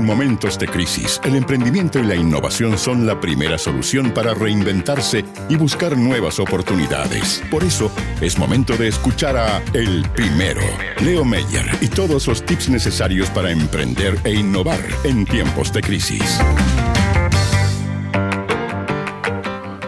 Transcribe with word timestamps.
En 0.00 0.06
momentos 0.06 0.58
de 0.58 0.66
crisis, 0.66 1.20
el 1.24 1.36
emprendimiento 1.36 1.98
y 1.98 2.04
la 2.04 2.14
innovación 2.14 2.78
son 2.78 3.06
la 3.06 3.20
primera 3.20 3.58
solución 3.58 4.12
para 4.12 4.32
reinventarse 4.32 5.26
y 5.50 5.56
buscar 5.56 5.94
nuevas 5.94 6.38
oportunidades. 6.38 7.42
Por 7.50 7.64
eso, 7.64 7.92
es 8.22 8.38
momento 8.38 8.78
de 8.78 8.88
escuchar 8.88 9.36
a 9.36 9.62
El 9.74 10.08
Primero, 10.14 10.62
Leo 11.04 11.22
Meyer, 11.22 11.66
y 11.82 11.88
todos 11.88 12.28
los 12.28 12.42
tips 12.46 12.70
necesarios 12.70 13.28
para 13.28 13.50
emprender 13.50 14.16
e 14.24 14.32
innovar 14.32 14.80
en 15.04 15.26
tiempos 15.26 15.70
de 15.70 15.82
crisis. 15.82 16.40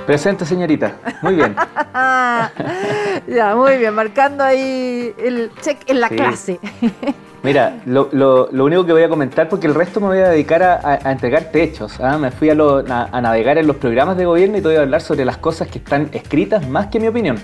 Presente, 0.06 0.44
señorita. 0.44 0.96
Muy 1.22 1.36
bien. 1.36 1.54
ya, 1.94 3.54
muy 3.56 3.76
bien, 3.78 3.94
marcando 3.94 4.42
ahí 4.42 5.14
el 5.18 5.50
check 5.60 5.78
en 5.86 6.00
la 6.00 6.08
clase. 6.08 6.58
Mira, 7.42 7.80
lo, 7.86 8.48
único 8.52 8.86
que 8.86 8.92
voy 8.92 9.02
a 9.02 9.08
comentar, 9.08 9.48
porque 9.48 9.66
el 9.66 9.74
resto 9.74 10.00
me 10.00 10.06
voy 10.06 10.18
a 10.18 10.28
dedicar 10.28 10.62
a, 10.62 11.10
entregar 11.10 11.50
techos. 11.50 11.98
¿ah? 12.00 12.16
Me 12.16 12.30
fui 12.30 12.50
a, 12.50 12.54
navegar 12.54 13.58
en 13.58 13.66
los 13.66 13.76
programas 13.76 14.16
de 14.16 14.24
gobierno 14.24 14.58
y 14.58 14.60
te 14.60 14.68
voy 14.68 14.76
a 14.76 14.82
hablar 14.82 15.00
sobre 15.00 15.24
las 15.24 15.38
cosas 15.38 15.68
que 15.68 15.78
están 15.78 16.08
escritas 16.12 16.68
más 16.68 16.86
que 16.86 17.00
mi 17.00 17.08
opinión. 17.08 17.36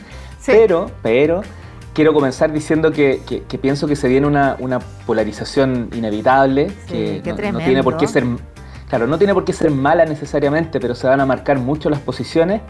Pero, 0.46 0.90
pero, 1.02 1.42
quiero 1.94 2.12
comenzar 2.12 2.52
diciendo 2.52 2.92
que, 2.92 3.20
pienso 3.60 3.88
que 3.88 3.96
se 3.96 4.08
viene 4.08 4.26
una, 4.26 4.78
polarización 5.04 5.90
inevitable, 5.92 6.70
que 6.88 7.22
no, 7.52 7.58
tiene 7.58 7.82
por 7.82 7.96
qué 7.96 8.06
ser 8.06 8.24
Claro, 8.88 9.06
no 9.06 9.18
tiene 9.18 9.34
por 9.34 9.44
qué 9.44 9.52
ser 9.52 9.70
mala 9.70 10.06
necesariamente, 10.06 10.80
pero 10.80 10.94
se 10.94 11.06
van 11.06 11.20
a 11.20 11.26
marcar 11.26 11.58
mucho 11.58 11.90
las 11.90 12.00
posiciones 12.00 12.62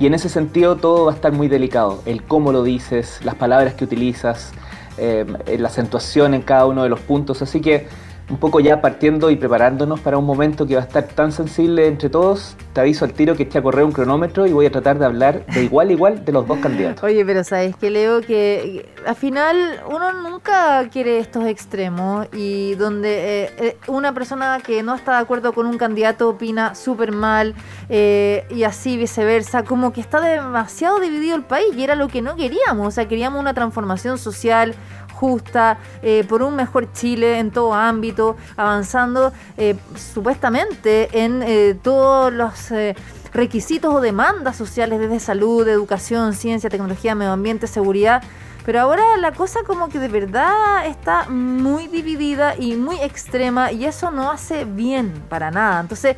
y 0.00 0.06
en 0.06 0.14
ese 0.14 0.28
sentido 0.28 0.76
todo 0.76 1.06
va 1.06 1.12
a 1.12 1.14
estar 1.14 1.32
muy 1.32 1.48
delicado. 1.48 2.02
El 2.06 2.22
cómo 2.22 2.52
lo 2.52 2.62
dices, 2.62 3.20
las 3.24 3.34
palabras 3.34 3.74
que 3.74 3.84
utilizas, 3.84 4.52
eh, 4.96 5.26
la 5.58 5.68
acentuación 5.68 6.34
en 6.34 6.42
cada 6.42 6.66
uno 6.66 6.84
de 6.84 6.88
los 6.88 7.00
puntos. 7.00 7.42
Así 7.42 7.60
que 7.60 7.88
un 8.28 8.38
poco 8.38 8.58
ya 8.60 8.80
partiendo 8.80 9.30
y 9.30 9.36
preparándonos 9.36 10.00
para 10.00 10.18
un 10.18 10.24
momento 10.24 10.66
que 10.66 10.74
va 10.74 10.82
a 10.82 10.84
estar 10.84 11.04
tan 11.04 11.30
sensible 11.30 11.86
entre 11.86 12.10
todos, 12.10 12.56
te 12.72 12.80
aviso 12.80 13.04
al 13.04 13.12
tiro 13.12 13.36
que 13.36 13.44
eché 13.44 13.58
a 13.58 13.62
correr 13.62 13.84
un 13.84 13.92
cronómetro 13.92 14.46
y 14.46 14.52
voy 14.52 14.66
a 14.66 14.72
tratar 14.72 14.98
de 14.98 15.04
hablar 15.04 15.46
de 15.46 15.62
igual 15.62 15.90
a 15.90 15.92
igual 15.92 16.24
de 16.24 16.32
los 16.32 16.46
dos 16.46 16.58
candidatos. 16.58 17.04
Oye, 17.04 17.24
pero 17.24 17.44
sabes 17.44 17.76
que 17.76 17.90
Leo, 17.90 18.20
que 18.22 18.88
al 19.06 19.14
final 19.14 19.80
uno 19.88 20.12
nunca 20.12 20.88
quiere 20.90 21.20
estos 21.20 21.46
extremos 21.46 22.26
y 22.32 22.74
donde 22.74 23.44
eh, 23.44 23.50
eh, 23.58 23.76
una 23.86 24.12
persona 24.12 24.58
que 24.64 24.82
no 24.82 24.94
está 24.94 25.12
de 25.12 25.18
acuerdo 25.18 25.52
con 25.52 25.66
un 25.66 25.78
candidato 25.78 26.28
opina 26.28 26.74
súper 26.74 27.12
mal 27.12 27.54
eh, 27.88 28.44
y 28.50 28.64
así 28.64 28.96
viceversa, 28.96 29.62
como 29.62 29.92
que 29.92 30.00
está 30.00 30.20
demasiado 30.20 30.98
dividido 30.98 31.36
el 31.36 31.44
país 31.44 31.68
y 31.76 31.84
era 31.84 31.94
lo 31.94 32.08
que 32.08 32.22
no 32.22 32.34
queríamos, 32.34 32.88
o 32.88 32.90
sea, 32.90 33.06
queríamos 33.06 33.40
una 33.40 33.54
transformación 33.54 34.18
social 34.18 34.74
justa, 35.16 35.78
eh, 36.02 36.24
por 36.28 36.42
un 36.42 36.54
mejor 36.54 36.92
Chile 36.92 37.38
en 37.38 37.50
todo 37.50 37.72
ámbito, 37.72 38.36
avanzando 38.56 39.32
eh, 39.56 39.74
supuestamente 39.96 41.24
en 41.24 41.42
eh, 41.42 41.74
todos 41.82 42.32
los 42.32 42.70
requisitos 43.32 43.94
o 43.94 44.00
demandas 44.00 44.56
sociales 44.56 45.00
desde 45.00 45.20
salud, 45.20 45.66
educación, 45.66 46.34
ciencia, 46.34 46.70
tecnología, 46.70 47.14
medio 47.14 47.32
ambiente, 47.32 47.66
seguridad. 47.66 48.22
Pero 48.64 48.80
ahora 48.80 49.16
la 49.18 49.32
cosa 49.32 49.60
como 49.64 49.88
que 49.88 49.98
de 49.98 50.08
verdad 50.08 50.86
está 50.86 51.28
muy 51.28 51.86
dividida 51.86 52.56
y 52.56 52.76
muy 52.76 52.96
extrema 53.00 53.72
y 53.72 53.84
eso 53.84 54.10
no 54.10 54.30
hace 54.30 54.64
bien 54.64 55.12
para 55.28 55.50
nada. 55.50 55.80
Entonces, 55.80 56.16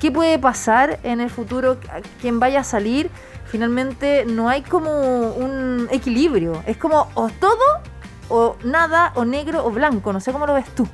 ¿qué 0.00 0.10
puede 0.12 0.38
pasar 0.38 1.00
en 1.02 1.20
el 1.20 1.28
futuro? 1.28 1.78
¿Quién 2.20 2.38
vaya 2.38 2.60
a 2.60 2.64
salir? 2.64 3.10
Finalmente 3.46 4.24
no 4.26 4.48
hay 4.48 4.62
como 4.62 4.90
un 5.32 5.88
equilibrio. 5.90 6.62
Es 6.66 6.76
como 6.76 7.08
o 7.14 7.30
todo 7.30 7.64
o 8.28 8.56
nada, 8.64 9.12
o 9.14 9.24
negro 9.24 9.64
o 9.64 9.70
blanco. 9.70 10.12
No 10.12 10.20
sé 10.20 10.32
cómo 10.32 10.46
lo 10.46 10.54
ves 10.54 10.66
tú. 10.74 10.86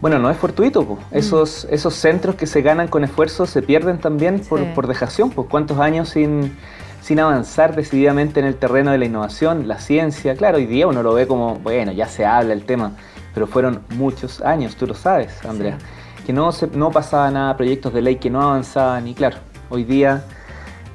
Bueno, 0.00 0.18
no 0.20 0.30
es 0.30 0.36
fortuito, 0.36 0.84
pues. 0.84 1.00
esos, 1.10 1.66
esos 1.70 1.94
centros 1.94 2.36
que 2.36 2.46
se 2.46 2.62
ganan 2.62 2.86
con 2.86 3.02
esfuerzo 3.02 3.46
se 3.46 3.62
pierden 3.62 3.98
también 3.98 4.40
por, 4.40 4.64
por 4.74 4.86
dejación. 4.86 5.30
Pues. 5.30 5.48
¿Cuántos 5.50 5.78
años 5.80 6.10
sin, 6.10 6.56
sin 7.00 7.18
avanzar 7.18 7.74
decididamente 7.74 8.38
en 8.38 8.46
el 8.46 8.54
terreno 8.54 8.92
de 8.92 8.98
la 8.98 9.06
innovación, 9.06 9.66
la 9.66 9.80
ciencia? 9.80 10.36
Claro, 10.36 10.58
hoy 10.58 10.66
día 10.66 10.86
uno 10.86 11.02
lo 11.02 11.14
ve 11.14 11.26
como, 11.26 11.56
bueno, 11.56 11.90
ya 11.90 12.06
se 12.06 12.24
habla 12.24 12.52
el 12.52 12.64
tema, 12.64 12.92
pero 13.34 13.48
fueron 13.48 13.82
muchos 13.96 14.40
años, 14.40 14.76
tú 14.76 14.86
lo 14.86 14.94
sabes, 14.94 15.44
Andrea, 15.44 15.78
que 16.24 16.32
no, 16.32 16.52
se, 16.52 16.68
no 16.68 16.92
pasaba 16.92 17.30
nada, 17.32 17.56
proyectos 17.56 17.92
de 17.92 18.02
ley 18.02 18.16
que 18.16 18.30
no 18.30 18.40
avanzaban 18.40 19.08
y 19.08 19.14
claro, 19.14 19.38
hoy 19.68 19.82
día 19.82 20.24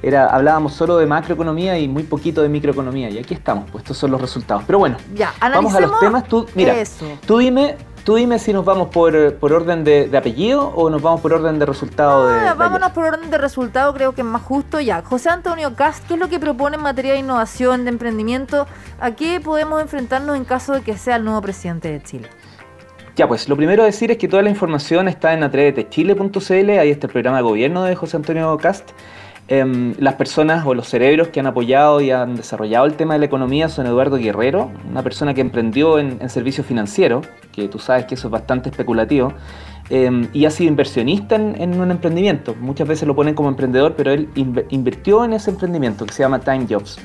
era, 0.06 0.26
hablábamos 0.26 0.74
solo 0.74 0.98
de 0.98 1.06
macroeconomía 1.06 1.78
y 1.78 1.88
muy 1.88 2.02
poquito 2.02 2.42
de 2.42 2.50
microeconomía. 2.50 3.08
Y 3.08 3.18
aquí 3.18 3.32
estamos, 3.32 3.70
pues 3.70 3.84
estos 3.84 3.96
son 3.96 4.10
los 4.10 4.20
resultados. 4.20 4.62
Pero 4.66 4.78
bueno, 4.78 4.98
ya, 5.14 5.32
vamos 5.40 5.74
a 5.74 5.80
los 5.80 5.98
temas. 5.98 6.28
Tú, 6.28 6.46
mira, 6.54 6.74
tú 7.26 7.38
dime, 7.38 7.76
tú 8.04 8.16
dime 8.16 8.38
si 8.38 8.52
nos 8.52 8.66
vamos 8.66 8.88
por, 8.88 9.16
orden 9.40 9.82
de, 9.82 10.10
apellido 10.14 10.68
o 10.68 10.90
nos 10.90 11.00
vamos 11.00 11.22
por 11.22 11.32
orden 11.32 11.58
de 11.58 11.64
resultado. 11.64 12.28
de, 12.28 12.52
vámonos 12.52 12.92
por 12.92 13.06
orden 13.06 13.30
de 13.30 13.38
resultado, 13.38 13.94
creo 13.94 14.12
que 14.12 14.20
es 14.20 14.26
más 14.26 14.42
justo. 14.42 14.78
Ya, 14.78 15.02
José 15.02 15.30
Antonio 15.30 15.74
Cast, 15.74 16.06
¿qué 16.06 16.14
es 16.14 16.20
lo 16.20 16.28
que 16.28 16.38
propone 16.38 16.76
en 16.76 16.82
materia 16.82 17.14
de 17.14 17.20
innovación, 17.20 17.84
de 17.84 17.90
emprendimiento? 17.90 18.66
¿A 19.00 19.12
qué 19.12 19.40
podemos 19.40 19.80
enfrentarnos 19.80 20.36
en 20.36 20.44
caso 20.44 20.74
de 20.74 20.82
que 20.82 20.98
sea 20.98 21.16
el 21.16 21.24
nuevo 21.24 21.40
presidente 21.40 21.90
de 21.90 22.02
Chile? 22.02 22.28
Ya, 23.16 23.26
pues 23.28 23.48
lo 23.48 23.56
primero 23.56 23.84
a 23.84 23.86
decir 23.86 24.10
es 24.10 24.18
que 24.18 24.28
toda 24.28 24.42
la 24.42 24.50
información 24.50 25.08
está 25.08 25.32
en 25.32 25.44
atrevetechile.cl, 25.44 26.70
ahí 26.70 26.90
está 26.90 27.06
el 27.06 27.12
programa 27.12 27.38
de 27.38 27.42
gobierno 27.44 27.84
de 27.84 27.94
José 27.94 28.16
Antonio 28.16 28.56
Cast. 28.58 28.90
Em, 29.46 29.94
las 29.98 30.14
personas 30.14 30.64
o 30.66 30.72
los 30.72 30.88
cerebros 30.88 31.28
que 31.28 31.38
han 31.38 31.46
apoyado 31.46 32.00
y 32.00 32.10
han 32.10 32.34
desarrollado 32.34 32.86
el 32.86 32.94
tema 32.94 33.12
de 33.12 33.20
la 33.20 33.26
economía 33.26 33.68
son 33.68 33.86
Eduardo 33.86 34.16
Guerrero, 34.16 34.70
una 34.88 35.02
persona 35.02 35.34
que 35.34 35.42
emprendió 35.42 35.98
en, 35.98 36.16
en 36.18 36.30
servicios 36.30 36.66
financieros, 36.66 37.26
que 37.52 37.68
tú 37.68 37.78
sabes 37.78 38.06
que 38.06 38.14
eso 38.14 38.28
es 38.28 38.32
bastante 38.32 38.70
especulativo, 38.70 39.34
em, 39.90 40.28
y 40.32 40.46
ha 40.46 40.50
sido 40.50 40.70
inversionista 40.70 41.36
en, 41.36 41.78
un 41.78 41.90
emprendimiento. 41.90 42.54
Muchas 42.58 42.88
veces 42.88 43.06
lo 43.06 43.14
ponen 43.14 43.34
como 43.34 43.50
emprendedor, 43.50 43.94
pero 43.96 44.12
él 44.12 44.30
invirtió 44.34 45.24
en 45.26 45.34
ese 45.34 45.50
emprendimiento 45.50 46.06
que 46.06 46.14
se 46.14 46.22
llama 46.22 46.40
Time 46.40 46.66
Jobs. 46.66 46.98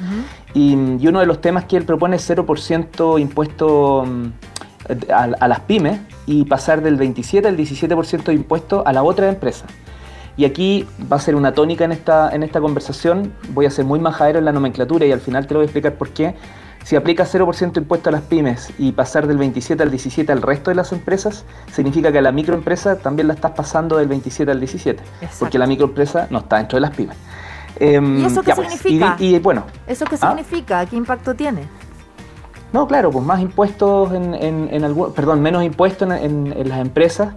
y, 0.53 0.75
uno 0.75 1.19
de 1.19 1.25
los 1.25 1.41
temas 1.41 1.66
que 1.66 1.75
él 1.75 1.83
propone 1.83 2.16
es 2.16 2.29
0% 2.29 3.19
impuesto 3.19 4.06
mm, 4.06 5.11
a, 5.11 5.23
a, 5.23 5.47
las 5.50 5.59
pymes 5.61 6.00
y 6.25 6.45
pasar 6.45 6.81
del 6.81 6.95
27 6.95 7.50
al 7.50 7.57
17% 7.57 8.23
de 8.23 8.33
impuesto 8.33 8.81
a 8.85 8.94
la 8.94 9.03
otra 9.03 9.27
empresa. 9.27 9.66
Y 10.39 10.45
aquí 10.45 10.88
va 11.11 11.17
a 11.17 11.19
ser 11.19 11.35
una 11.35 11.51
tónica 11.51 11.83
en 11.83 11.91
esta, 11.91 12.33
en 12.33 12.44
esta 12.44 12.61
conversación. 12.61 13.33
Voy 13.50 13.66
a 13.66 13.69
ser 13.69 13.83
muy 13.83 14.00
majadero 14.00 14.39
en 14.39 14.45
la 14.45 14.53
nomenclatura 14.53 15.05
y 15.05 15.11
al 15.11 15.19
final 15.19 15.45
te 15.45 15.53
lo 15.53 15.59
voy 15.59 15.63
a 15.63 15.67
explicar 15.67 15.95
por 15.95 16.11
qué. 16.11 16.33
Si 16.85 16.95
aplicas 16.95 17.35
0% 17.35 17.75
impuesto 17.75 18.07
a 18.07 18.13
las 18.13 18.22
pymes 18.22 18.72
y 18.77 18.94
pasar 18.94 19.27
del 19.27 19.38
27 19.38 19.83
al 19.83 19.91
17 19.91 20.31
al 20.31 20.41
resto 20.41 20.72
de 20.72 20.75
las 20.75 20.94
empresas, 20.94 21.44
significa 21.73 22.09
que 22.13 22.19
a 22.19 22.22
la 22.22 22.31
microempresa 22.31 23.00
también 23.00 23.27
la 23.27 23.33
estás 23.33 23.51
pasando 23.51 23.97
del 23.97 24.07
27 24.07 24.50
al 24.50 24.61
17, 24.61 25.03
porque 25.39 25.59
la 25.59 25.67
microempresa 25.67 26.27
no 26.29 26.39
está 26.39 26.56
dentro 26.56 26.77
de 26.77 26.81
las 26.83 26.95
pymes. 26.95 27.17
Em, 27.75 28.19
¿Y 28.19 28.25
eso 28.25 28.41
qué 28.41 28.56
pues, 28.56 28.71
significa? 28.71 29.17
y, 29.19 29.39
bueno, 29.39 29.66
¿Eso 29.88 30.06
qué 30.06 30.16
¿ah? 30.21 30.29
significa? 30.29 30.85
¿Qué 30.85 30.95
impacto 30.95 31.35
tiene? 31.35 31.63
No, 32.72 32.88
claro, 32.88 33.09
pues 33.09 33.25
más 33.25 33.41
impuestos 33.41 34.13
en, 34.13 34.34
en, 34.35 34.96
perdón, 35.16 35.41
menos 35.41 35.63
impuestos 35.63 36.09
en, 36.12 36.69
las 36.69 36.80
empresas, 36.80 37.34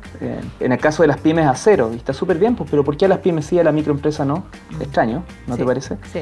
en 0.60 0.72
el 0.72 0.78
caso 0.78 1.02
de 1.02 1.06
las 1.06 1.18
pymes 1.18 1.46
a 1.46 1.54
cero, 1.54 1.90
y 1.92 1.96
está 1.96 2.12
súper 2.12 2.38
bien, 2.38 2.54
pues, 2.54 2.68
pero 2.70 2.84
¿por 2.84 2.96
qué 2.96 3.06
a 3.06 3.08
las 3.08 3.18
pymes 3.18 3.46
sí, 3.46 3.58
a 3.58 3.64
la 3.64 3.72
microempresa 3.72 4.24
no? 4.26 4.44
Mm. 4.76 4.82
Extraño, 4.82 5.22
¿no 5.46 5.56
te 5.56 5.64
parece? 5.64 5.96
Sí. 6.12 6.20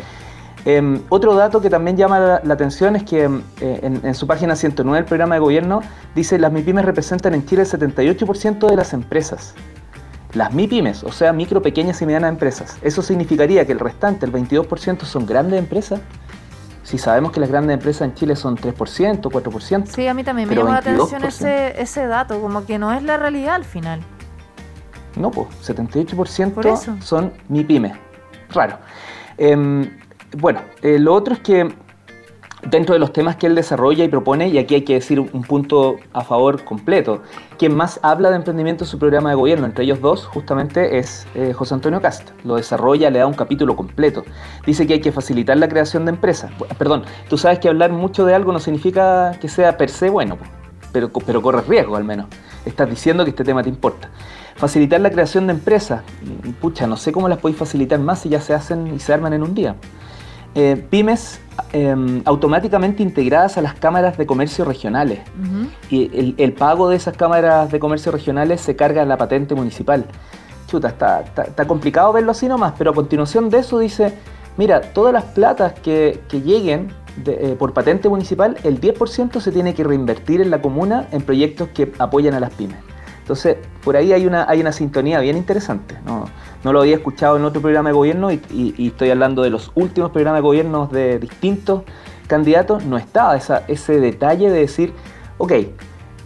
Em, 0.65 1.00
otro 1.09 1.34
dato 1.34 1.60
que 1.60 1.71
también 1.71 1.97
llama 1.97 2.41
la, 2.44 2.54
atención 2.54 2.94
es 2.94 3.04
que 3.04 3.25
eh, 3.60 3.81
en, 3.82 4.15
su 4.15 4.26
página 4.26 4.54
109 4.54 4.98
del 4.98 5.06
programa 5.06 5.37
de 5.37 5.41
gobierno 5.41 5.81
dice 6.15 6.38
las 6.38 6.53
MIPYMES 6.53 6.84
representan 6.84 7.34
en 7.34 7.47
Chile 7.47 7.62
el 7.62 7.69
78% 7.69 8.69
de 8.69 8.77
las 8.77 8.92
empresas. 8.92 9.54
Las 10.34 10.53
MIPYMES, 10.53 11.03
o 11.04 11.12
sea, 11.12 11.32
micro, 11.32 11.62
pequeñas 11.62 12.00
y 12.03 12.06
medianas 12.06 12.31
empresas. 12.31 12.77
Eso 12.82 13.03
significaría 13.03 13.65
que 13.65 13.72
el 13.72 13.81
restante, 13.81 14.27
el 14.27 14.32
22%, 14.32 15.00
son 15.00 15.27
grandes 15.27 15.59
empresas 15.59 16.00
si 16.90 16.98
sabemos 16.98 17.30
que 17.30 17.38
las 17.38 17.48
grandes 17.48 17.74
empresas 17.74 18.02
en 18.02 18.14
Chile 18.14 18.34
son 18.34 18.56
3%, 18.56 19.20
4%. 19.20 19.86
Sí, 19.86 20.08
a 20.08 20.12
mí 20.12 20.24
también 20.24 20.48
me 20.48 20.56
llama 20.56 20.72
la 20.72 20.78
atención 20.78 21.22
ese, 21.24 21.80
ese 21.80 22.08
dato, 22.08 22.40
como 22.40 22.66
que 22.66 22.80
no 22.80 22.92
es 22.92 23.04
la 23.04 23.16
realidad 23.16 23.54
al 23.54 23.64
final. 23.64 24.00
No, 25.15 25.30
pues 25.30 25.47
78% 25.65 27.00
son 27.00 27.32
mi 27.48 27.62
pyme. 27.62 27.94
Raro. 28.48 28.78
Em, 29.38 29.88
bueno, 30.36 30.62
eh, 30.82 30.98
lo 30.98 31.15
otro 31.15 31.34
es 31.34 31.41
que 31.41 31.72
dentro 32.68 32.92
de 32.95 32.98
los 32.98 33.12
temas 33.12 33.36
que 33.36 33.47
él 33.47 33.54
desarrolla 33.54 34.04
y 34.04 34.09
propone, 34.09 34.48
y 34.48 34.59
aquí 34.59 34.74
hay 34.74 34.83
que 34.83 34.95
decir 34.95 35.21
un 35.21 35.42
punto 35.42 35.97
a 36.12 36.22
favor 36.22 36.65
completo, 36.65 37.22
quien 37.59 37.74
más 37.74 38.01
habla 38.03 38.30
de 38.30 38.36
emprendimiento 38.36 38.84
en 38.84 38.89
su 38.89 38.98
programa 38.98 39.30
de 39.30 39.36
gobierno, 39.36 39.66
entre 39.66 39.84
ellos 39.84 40.01
dos, 40.01 40.27
justamente 40.27 40.98
es 40.98 41.27
eh, 41.34 41.53
José 41.53 41.74
Antonio 41.74 42.01
Cast. 42.01 42.30
Lo 42.45 42.57
desarrolla, 42.57 43.10
le 43.10 43.18
da 43.18 43.27
un 43.27 43.34
capítulo 43.34 43.77
completo. 43.77 44.24
Dice 44.66 44.86
que 44.86 44.95
hay 44.95 45.01
que 45.01 45.12
facilitar 45.12 45.57
la 45.57 45.68
creación 45.68 46.04
de 46.04 46.10
empresas. 46.10 46.51
Perdón, 46.78 47.04
tú 47.28 47.39
sabes 47.39 47.59
que 47.59 47.68
hablar 47.68 47.92
mucho 47.92 48.24
de 48.24 48.34
algo 48.34 48.53
no 48.53 48.59
significa 48.60 49.33
que 49.41 49.48
sea 49.48 49.77
per 49.77 49.91
se 49.91 50.10
bueno, 50.10 50.39
pero, 50.92 51.10
pero 51.10 51.42
corres 51.42 51.66
riesgo 51.66 51.97
al 51.97 52.04
menos. 52.04 52.27
Estás 52.65 52.89
diciendo 52.89 53.24
que 53.24 53.30
este 53.30 53.45
tema 53.45 53.63
te 53.63 53.68
importa. 53.68 54.10
Facilitar 54.56 55.01
la 55.01 55.10
creación 55.10 55.47
de 55.47 55.54
empresas. 55.54 56.03
Pucha, 56.60 56.86
no 56.86 56.97
sé 56.97 57.13
cómo 57.13 57.28
las 57.28 57.39
podéis 57.39 57.59
facilitar 57.59 57.98
más 57.98 58.21
si 58.21 58.28
ya 58.28 58.41
se 58.41 58.53
hacen 58.53 58.86
y 58.95 58.98
se 58.98 59.13
arman 59.13 59.33
en 59.33 59.42
un 59.42 59.54
día. 59.54 59.77
Eh, 60.54 60.84
pymes 60.91 61.41
em, 61.72 62.22
automáticamente 62.24 63.04
integradas 63.04 63.56
a 63.56 63.62
las 63.62 63.74
cámaras 63.74 64.18
de 64.18 64.26
comercio 64.26 64.64
regionales. 64.64 65.20
Y 65.91 66.34
el, 66.36 66.52
pago 66.54 66.88
de 66.88 66.97
esas 66.97 67.16
cámaras 67.16 67.70
de 67.70 67.78
comercio 67.78 68.10
regionales 68.10 68.60
se 68.60 68.74
carga 68.74 69.02
en 69.02 69.08
la 69.08 69.16
patente 69.16 69.54
municipal. 69.54 70.06
Chuta, 70.66 70.88
está, 70.88 71.20
está, 71.20 71.66
complicado 71.66 72.12
verlo 72.12 72.32
así 72.32 72.48
nomás, 72.48 72.74
pero 72.76 72.91
a 72.91 72.94
continuación 72.94 73.48
de 73.48 73.58
eso 73.58 73.78
dice, 73.78 74.14
mira, 74.56 74.80
todas 74.80 75.12
las 75.12 75.24
platas 75.24 75.72
que, 75.74 76.20
lleguen 76.32 76.92
eh, 77.26 77.54
por 77.58 77.72
patente 77.72 78.08
municipal, 78.08 78.56
el 78.64 78.80
10% 78.80 79.41
se 79.41 79.53
tiene 79.53 79.74
que 79.74 79.84
reinvertir 79.84 80.41
en 80.41 80.50
la 80.50 80.60
comuna 80.60 81.06
en 81.12 81.22
proyectos 81.22 81.68
que 81.68 81.92
apoyan 81.98 82.34
a 82.34 82.41
las 82.41 82.50
pymes. 82.50 82.78
Entonces, 83.20 83.58
por 83.84 83.96
ahí 83.96 84.12
hay 84.12 84.26
una, 84.26 84.48
hay 84.48 84.60
una 84.60 84.72
sintonía 84.72 85.20
bien 85.20 85.36
interesante. 85.36 85.96
¿no? 86.04 86.24
No 86.65 86.72
lo 86.72 86.80
había 86.80 86.97
escuchado 86.97 87.36
en 87.36 87.45
otro 87.45 87.60
programa 87.60 87.91
de 87.91 87.95
gobierno 87.95 88.30
y, 88.30 88.74
estoy 88.78 89.10
hablando 89.10 89.42
de 89.42 89.51
los 89.51 89.71
últimos 89.74 90.10
programas 90.10 90.39
de 90.39 90.42
gobierno 90.42 90.86
de 90.86 91.18
distintos 91.18 91.83
candidatos, 92.27 92.84
no 92.84 92.97
estaba 92.97 93.36
esa, 93.36 93.65
ese 93.66 93.98
detalle 93.98 94.51
de 94.51 94.60
decir, 94.60 94.92
ok, 95.39 95.53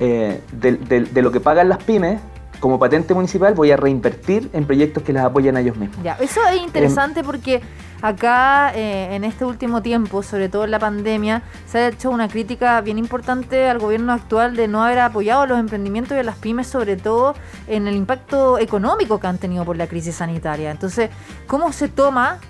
eh, 0.00 0.40
de, 0.52 1.22
lo 1.22 1.30
que 1.30 1.40
pagan 1.40 1.68
las 1.68 1.82
pymes, 1.82 2.20
como 2.60 2.78
patente 2.78 3.14
municipal 3.14 3.54
voy 3.54 3.70
a 3.70 3.76
reinvertir 3.76 4.50
en 4.52 4.64
proyectos 4.64 5.02
que 5.02 5.12
las 5.12 5.24
apoyan 5.24 5.56
a 5.56 5.60
ellos 5.60 5.76
mismos. 5.76 6.02
Ya, 6.02 6.16
eso 6.20 6.40
es 6.48 6.62
interesante 6.62 7.22
porque 7.22 7.60
Acá, 8.04 8.70
eh, 8.74 9.14
en 9.14 9.24
este 9.24 9.46
último 9.46 9.80
tiempo, 9.80 10.22
sobre 10.22 10.50
todo 10.50 10.64
en 10.64 10.72
la 10.72 10.78
pandemia, 10.78 11.40
se 11.64 11.78
ha 11.78 11.88
hecho 11.88 12.10
una 12.10 12.28
crítica 12.28 12.78
bien 12.82 12.98
importante 12.98 13.66
al 13.66 13.78
gobierno 13.78 14.12
actual 14.12 14.56
de 14.56 14.68
no 14.68 14.84
haber 14.84 14.98
apoyado 14.98 15.40
a 15.40 15.46
los 15.46 15.58
emprendimientos 15.58 16.14
y 16.14 16.20
a 16.20 16.22
las 16.22 16.36
pymes, 16.36 16.66
sobre 16.66 16.98
todo 16.98 17.34
en 17.66 17.88
el 17.88 17.96
impacto 17.96 18.58
económico 18.58 19.18
que 19.18 19.26
han 19.26 19.38
tenido 19.38 19.64
por 19.64 19.78
la 19.78 19.86
crisis 19.86 20.16
sanitaria. 20.16 20.70
Entonces, 20.70 21.08
¿cómo 21.46 21.72
se 21.72 21.88
toma. 21.88 22.40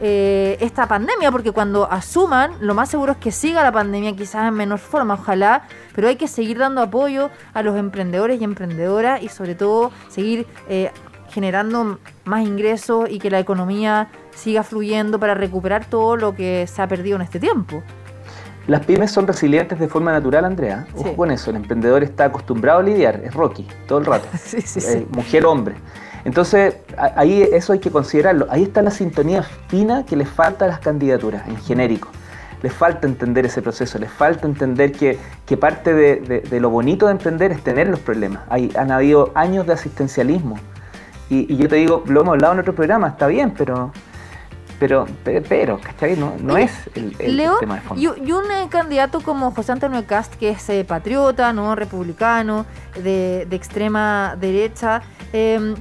Eh, 0.00 0.58
esta 0.60 0.86
pandemia? 0.86 1.32
Porque 1.32 1.50
cuando 1.50 1.90
asuman, 1.90 2.52
lo 2.60 2.72
más 2.74 2.88
seguro 2.88 3.10
es 3.10 3.18
que 3.18 3.32
siga 3.32 3.64
la 3.64 3.72
pandemia, 3.72 4.14
quizás 4.14 4.46
en 4.46 4.54
menor 4.54 4.78
forma, 4.78 5.14
ojalá, 5.14 5.64
pero 5.92 6.06
hay 6.06 6.14
que 6.14 6.28
seguir 6.28 6.58
dando 6.58 6.80
apoyo 6.80 7.30
a 7.52 7.64
los 7.64 7.76
emprendedores 7.76 8.40
y 8.40 8.44
emprendedoras 8.44 9.24
y 9.24 9.28
sobre 9.28 9.56
todo 9.56 9.90
seguir 10.08 10.46
eh, 10.68 10.92
generando 11.30 11.98
más 12.24 12.46
ingresos 12.46 13.10
y 13.10 13.18
que 13.18 13.28
la 13.28 13.40
economía 13.40 14.08
siga 14.34 14.62
fluyendo 14.62 15.18
para 15.18 15.34
recuperar 15.34 15.86
todo 15.86 16.16
lo 16.16 16.34
que 16.34 16.66
se 16.66 16.82
ha 16.82 16.88
perdido 16.88 17.16
en 17.16 17.22
este 17.22 17.40
tiempo. 17.40 17.82
Las 18.66 18.84
pymes 18.86 19.10
son 19.10 19.26
resilientes 19.26 19.78
de 19.78 19.88
forma 19.88 20.10
natural, 20.12 20.44
Andrea. 20.46 20.86
Ojo 20.96 21.14
con 21.14 21.30
eso, 21.30 21.50
el 21.50 21.56
emprendedor 21.56 22.02
está 22.02 22.26
acostumbrado 22.26 22.78
a 22.78 22.82
lidiar, 22.82 23.20
es 23.22 23.34
Rocky, 23.34 23.66
todo 23.86 23.98
el 23.98 24.06
rato. 24.06 24.26
sí, 24.42 24.62
sí, 24.62 24.80
eh, 24.82 25.06
mujer, 25.10 25.44
hombre. 25.44 25.74
Entonces, 26.24 26.76
ahí 26.96 27.42
eso 27.42 27.74
hay 27.74 27.78
que 27.78 27.90
considerarlo. 27.90 28.46
Ahí 28.48 28.62
está 28.62 28.80
la 28.80 28.90
sintonía 28.90 29.42
fina 29.68 30.06
que 30.06 30.16
les 30.16 30.28
falta 30.28 30.64
a 30.64 30.68
las 30.68 30.78
candidaturas, 30.78 31.46
en 31.46 31.58
genérico. 31.58 32.08
Les 32.62 32.72
falta 32.72 33.06
entender 33.06 33.44
ese 33.44 33.60
proceso, 33.60 33.98
les 33.98 34.10
falta 34.10 34.46
entender 34.46 34.92
que, 34.92 35.18
parte 35.58 35.92
de, 35.92 36.60
lo 36.60 36.70
bonito 36.70 37.04
de 37.04 37.12
emprender 37.12 37.52
es 37.52 37.62
tener 37.62 37.88
los 37.88 38.00
problemas. 38.00 38.44
Hay, 38.48 38.72
han 38.78 38.90
habido 38.90 39.32
años 39.34 39.66
de 39.66 39.74
asistencialismo. 39.74 40.56
Y, 41.28 41.52
y 41.52 41.58
yo 41.58 41.68
te 41.68 41.76
digo, 41.76 42.02
lo 42.06 42.22
hemos 42.22 42.32
hablado 42.32 42.54
en 42.54 42.60
otro 42.60 42.74
programa, 42.74 43.08
está 43.08 43.26
bien, 43.26 43.52
pero 43.54 43.92
pero, 44.78 45.06
pero, 45.48 45.80
¿cachai? 45.80 46.16
No, 46.16 46.34
no 46.40 46.56
es 46.56 46.72
el, 46.94 47.16
tema 47.16 47.76
de 47.76 47.80
fondo. 47.80 48.02
Y, 48.02 48.32
un 48.32 48.50
eh, 48.50 48.66
candidato 48.68 49.20
como 49.20 49.50
José 49.52 49.72
Antonio 49.72 50.04
Cast, 50.06 50.34
que 50.34 50.50
es 50.50 50.68
eh, 50.68 50.84
patriota, 50.84 51.52
no 51.52 51.74
republicano, 51.74 52.66
de, 53.02 53.46
de 53.48 53.56
extrema 53.56 54.36
derecha, 54.38 55.02
eh, 55.32 55.74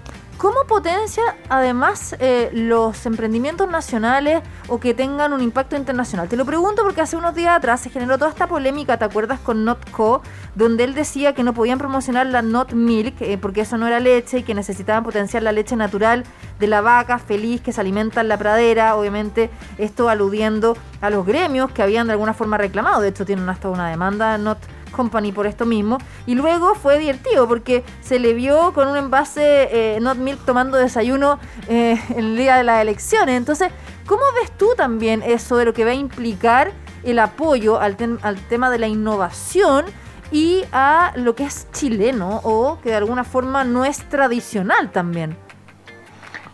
¿Cómo 0.44 0.66
potencia 0.68 1.24
además 1.48 2.18
eh, 2.20 2.50
los 2.52 3.06
emprendimientos 3.06 3.70
nacionales 3.70 4.42
o 4.68 4.78
que 4.78 4.94
tengan 4.94 5.32
un 5.32 5.42
impacto 5.42 5.78
internacional? 5.78 6.28
Te 6.28 6.36
lo 6.36 6.44
pregunto 6.44 6.84
porque 6.84 7.00
hace 7.00 7.16
unos 7.16 7.34
días 7.34 7.56
atrás 7.56 7.80
se 7.80 7.90
generó 7.90 8.18
toda 8.18 8.30
esta 8.30 8.46
polémica, 8.46 8.98
¿te 8.98 9.06
acuerdas? 9.06 9.40
Con 9.40 9.64
Notco, 9.64 10.22
donde 10.54 10.84
él 10.84 10.96
decía 10.96 11.34
que 11.34 11.44
no 11.44 11.54
podían 11.54 11.80
promocionar 11.80 12.28
la 12.28 12.42
Not 12.42 12.74
Milk 12.74 13.22
eh, 13.22 13.38
porque 13.38 13.62
eso 13.62 13.78
no 13.78 13.88
era 13.88 14.02
leche 14.02 14.40
y 14.40 14.44
que 14.44 14.54
necesitaban 14.54 15.06
potenciar 15.06 15.44
la 15.44 15.54
leche 15.54 15.78
natural 15.78 16.26
de 16.60 16.68
la 16.68 16.82
vaca 16.82 17.20
feliz 17.20 17.62
que 17.62 17.72
se 17.72 17.80
alimenta 17.80 18.20
en 18.20 18.28
la 18.28 18.38
pradera. 18.38 18.98
Obviamente 18.98 19.50
esto 19.78 20.10
aludiendo 20.10 20.76
a 21.00 21.10
los 21.10 21.26
gremios 21.26 21.72
que 21.72 21.84
habían 21.84 22.08
de 22.08 22.14
alguna 22.14 22.34
forma 22.34 22.58
reclamado. 22.58 23.00
De 23.00 23.08
hecho 23.08 23.26
tienen 23.26 23.48
hasta 23.48 23.70
una 23.70 23.88
demanda 23.88 24.38
Not 24.38 24.60
Company 24.94 25.32
por 25.32 25.46
esto 25.46 25.66
mismo. 25.66 25.98
Y 26.26 26.36
luego 26.36 26.76
fue 26.76 27.00
divertido 27.00 27.48
porque 27.48 27.84
se 28.02 28.20
le 28.20 28.34
vio 28.34 28.74
con 28.74 28.88
un 28.88 28.96
envase 28.96 29.68
eh, 29.72 30.00
Not 30.00 30.18
Milk 30.18 30.40
tomando 30.46 30.78
desayuno 30.78 31.40
eh, 31.68 32.00
el 32.16 32.38
día 32.38 32.56
de 32.56 32.64
las 32.64 32.82
elecciones. 32.82 33.36
Entonces, 33.36 33.70
¿cómo 34.06 34.24
ves 34.40 34.52
tú 34.58 34.70
también 34.78 35.22
eso 35.24 35.58
de 35.58 35.66
lo 35.66 35.74
que 35.74 35.84
va 35.84 35.92
a 35.92 35.96
implicar 35.96 36.72
el 37.04 37.20
apoyo 37.20 37.82
al, 37.82 37.98
al 38.22 38.38
tema 38.48 38.70
de 38.70 38.80
la 38.80 38.88
innovación? 38.88 39.86
y 40.34 40.64
a 40.72 41.14
lo 41.16 41.36
que 41.36 41.44
es 41.44 41.68
chileno 41.72 42.42
o 42.44 42.80
que 42.82 42.90
de 42.90 42.96
alguna 42.96 43.24
forma 43.24 43.64
no 43.64 43.86
es 43.86 44.00
tradicional 44.10 44.92
también. 44.92 45.38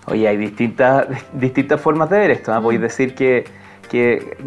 Oye, 0.07 0.27
hay 0.27 0.37
distintas, 0.37 1.07
distintas 1.33 1.79
formas 1.79 2.09
de 2.09 2.19
ver 2.19 2.31
esto. 2.31 2.53
¿no? 2.53 2.61
Voy 2.61 2.75
a 2.75 2.79
mm. 2.79 2.81
decir 2.81 3.15
que 3.15 3.45
que, 3.89 4.37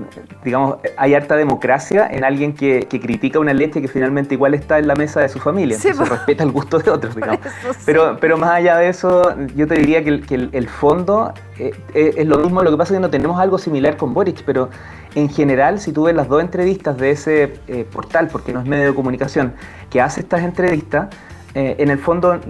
digamos, 0.44 0.76
hay 0.96 1.14
harta 1.14 1.36
democracia 1.36 2.08
en 2.10 2.24
alguien 2.24 2.54
que, 2.54 2.86
critica 2.88 3.38
una 3.38 3.52
leche 3.52 3.82
que 3.82 3.88
finalmente 3.88 4.34
igual 4.34 4.54
está 4.54 4.78
en 4.78 4.86
la 4.86 4.94
mesa 4.94 5.20
de 5.20 5.28
su 5.28 5.40
familia, 5.40 5.76
se 5.76 5.92
respeta 5.92 6.44
el 6.44 6.52
gusto 6.52 6.78
de 6.78 6.90
otros, 6.90 7.14
digamos. 7.16 7.40
Pero, 7.84 8.16
pero 8.20 8.38
más 8.38 8.52
allá 8.52 8.78
de 8.78 8.88
eso, 8.88 9.34
yo 9.54 9.66
te 9.66 9.74
diría 9.74 10.02
que 10.02 10.48
el, 10.52 10.68
fondo 10.68 11.34
eh, 11.58 11.72
eh, 11.94 12.14
es 12.16 12.26
lo 12.26 12.38
mismo, 12.38 12.62
lo 12.62 12.70
que 12.70 12.76
pasa 12.76 12.94
es 12.94 12.98
que 12.98 13.02
no 13.02 13.10
tenemos 13.10 13.38
algo 13.38 13.58
similar 13.58 13.96
con 13.96 14.14
Boric, 14.14 14.42
pero 14.44 14.70
en 15.14 15.28
general, 15.28 15.80
si 15.80 15.92
tú 15.92 16.04
ves 16.04 16.14
las 16.14 16.28
dos 16.28 16.40
entrevistas 16.40 16.96
de 16.96 17.10
ese 17.10 17.54
eh, 17.66 17.84
portal, 17.92 18.28
porque 18.32 18.52
no 18.52 18.60
es 18.60 18.66
medio 18.66 18.86
de 18.86 18.94
comunicación, 18.94 19.52
que 19.90 20.00
hace 20.00 20.20
estas 20.20 20.42
entrevistas, 20.42 21.08
en 21.54 21.90
el 21.90 21.98
fondo 21.98 22.40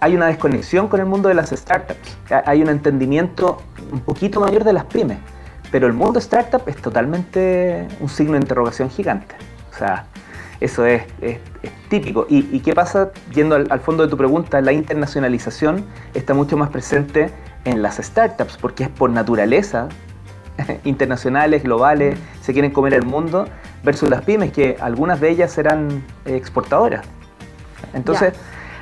hay 0.00 0.16
una 0.16 0.28
desconexión 0.28 0.88
con 0.88 0.98
el 0.98 1.04
mundo 1.04 1.28
de 1.28 1.34
las 1.34 1.50
startups, 1.50 2.16
hay 2.46 2.62
un 2.62 2.70
entendimiento 2.70 3.58
un 3.92 4.00
poquito 4.00 4.40
mayor 4.40 4.64
de 4.64 4.72
las 4.72 4.86
pymes. 4.86 5.18
Pero 5.70 5.86
el 5.86 5.92
mundo 5.92 6.18
startup 6.18 6.62
es 6.66 6.76
totalmente 6.76 7.86
un 8.00 8.08
signo 8.08 8.32
de 8.32 8.40
interrogación 8.40 8.90
gigante. 8.90 9.34
O 9.72 9.76
sea, 9.76 10.06
eso 10.60 10.86
es, 10.86 11.02
típico. 11.88 12.26
¿Y, 12.28 12.60
qué 12.60 12.74
pasa? 12.74 13.10
Yendo 13.34 13.56
al, 13.56 13.80
fondo 13.80 14.04
de 14.04 14.08
tu 14.08 14.16
pregunta, 14.16 14.60
la 14.60 14.72
internacionalización 14.72 15.84
está 16.14 16.34
mucho 16.34 16.56
más 16.56 16.70
presente 16.70 17.30
en 17.64 17.82
las 17.82 17.96
startups, 17.96 18.56
porque 18.56 18.84
es 18.84 18.88
por 18.88 19.10
naturaleza 19.10 19.88
internacionales, 20.84 21.62
globales, 21.62 22.18
se 22.40 22.52
quieren 22.52 22.70
comer 22.70 22.94
el 22.94 23.04
mundo, 23.04 23.46
versus 23.82 24.08
las 24.08 24.22
pymes, 24.22 24.52
que 24.52 24.76
algunas 24.80 25.20
de 25.20 25.30
ellas 25.30 25.52
serán 25.52 26.04
exportadoras. 26.24 27.04
Entonces, 27.92 28.32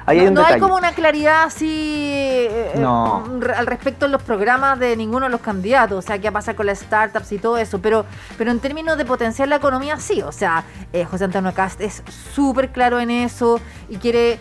no, 0.06 0.44
hay 0.44 0.60
como 0.60 0.76
una 0.76 0.92
claridad 0.92 1.44
así 1.44 1.66
eh, 1.68 2.72
eh, 2.74 2.84
al 2.84 3.66
respecto 3.66 4.06
de 4.06 4.12
los 4.12 4.22
programas 4.22 4.78
de 4.78 4.96
ninguno 4.96 5.26
de 5.26 5.30
los 5.30 5.40
candidatos, 5.40 6.04
o 6.04 6.06
sea, 6.06 6.18
qué 6.18 6.24
va 6.24 6.30
a 6.30 6.32
pasar 6.40 6.54
con 6.54 6.66
las 6.66 6.80
startups 6.80 7.32
y 7.32 7.38
todo 7.38 7.56
eso, 7.58 7.80
pero, 7.80 8.04
pero 8.36 8.50
en 8.50 8.60
términos 8.60 8.98
de 8.98 9.04
potenciar 9.04 9.48
la 9.48 9.56
economía, 9.56 9.98
sí, 9.98 10.22
o 10.22 10.32
sea, 10.32 10.64
eh, 10.92 11.04
José 11.04 11.24
Antonio 11.24 11.52
Cast 11.54 11.80
es 11.80 12.02
súper 12.34 12.70
claro 12.70 13.00
en 13.00 13.10
eso 13.10 13.60
y 13.88 13.96
quiere 13.96 14.38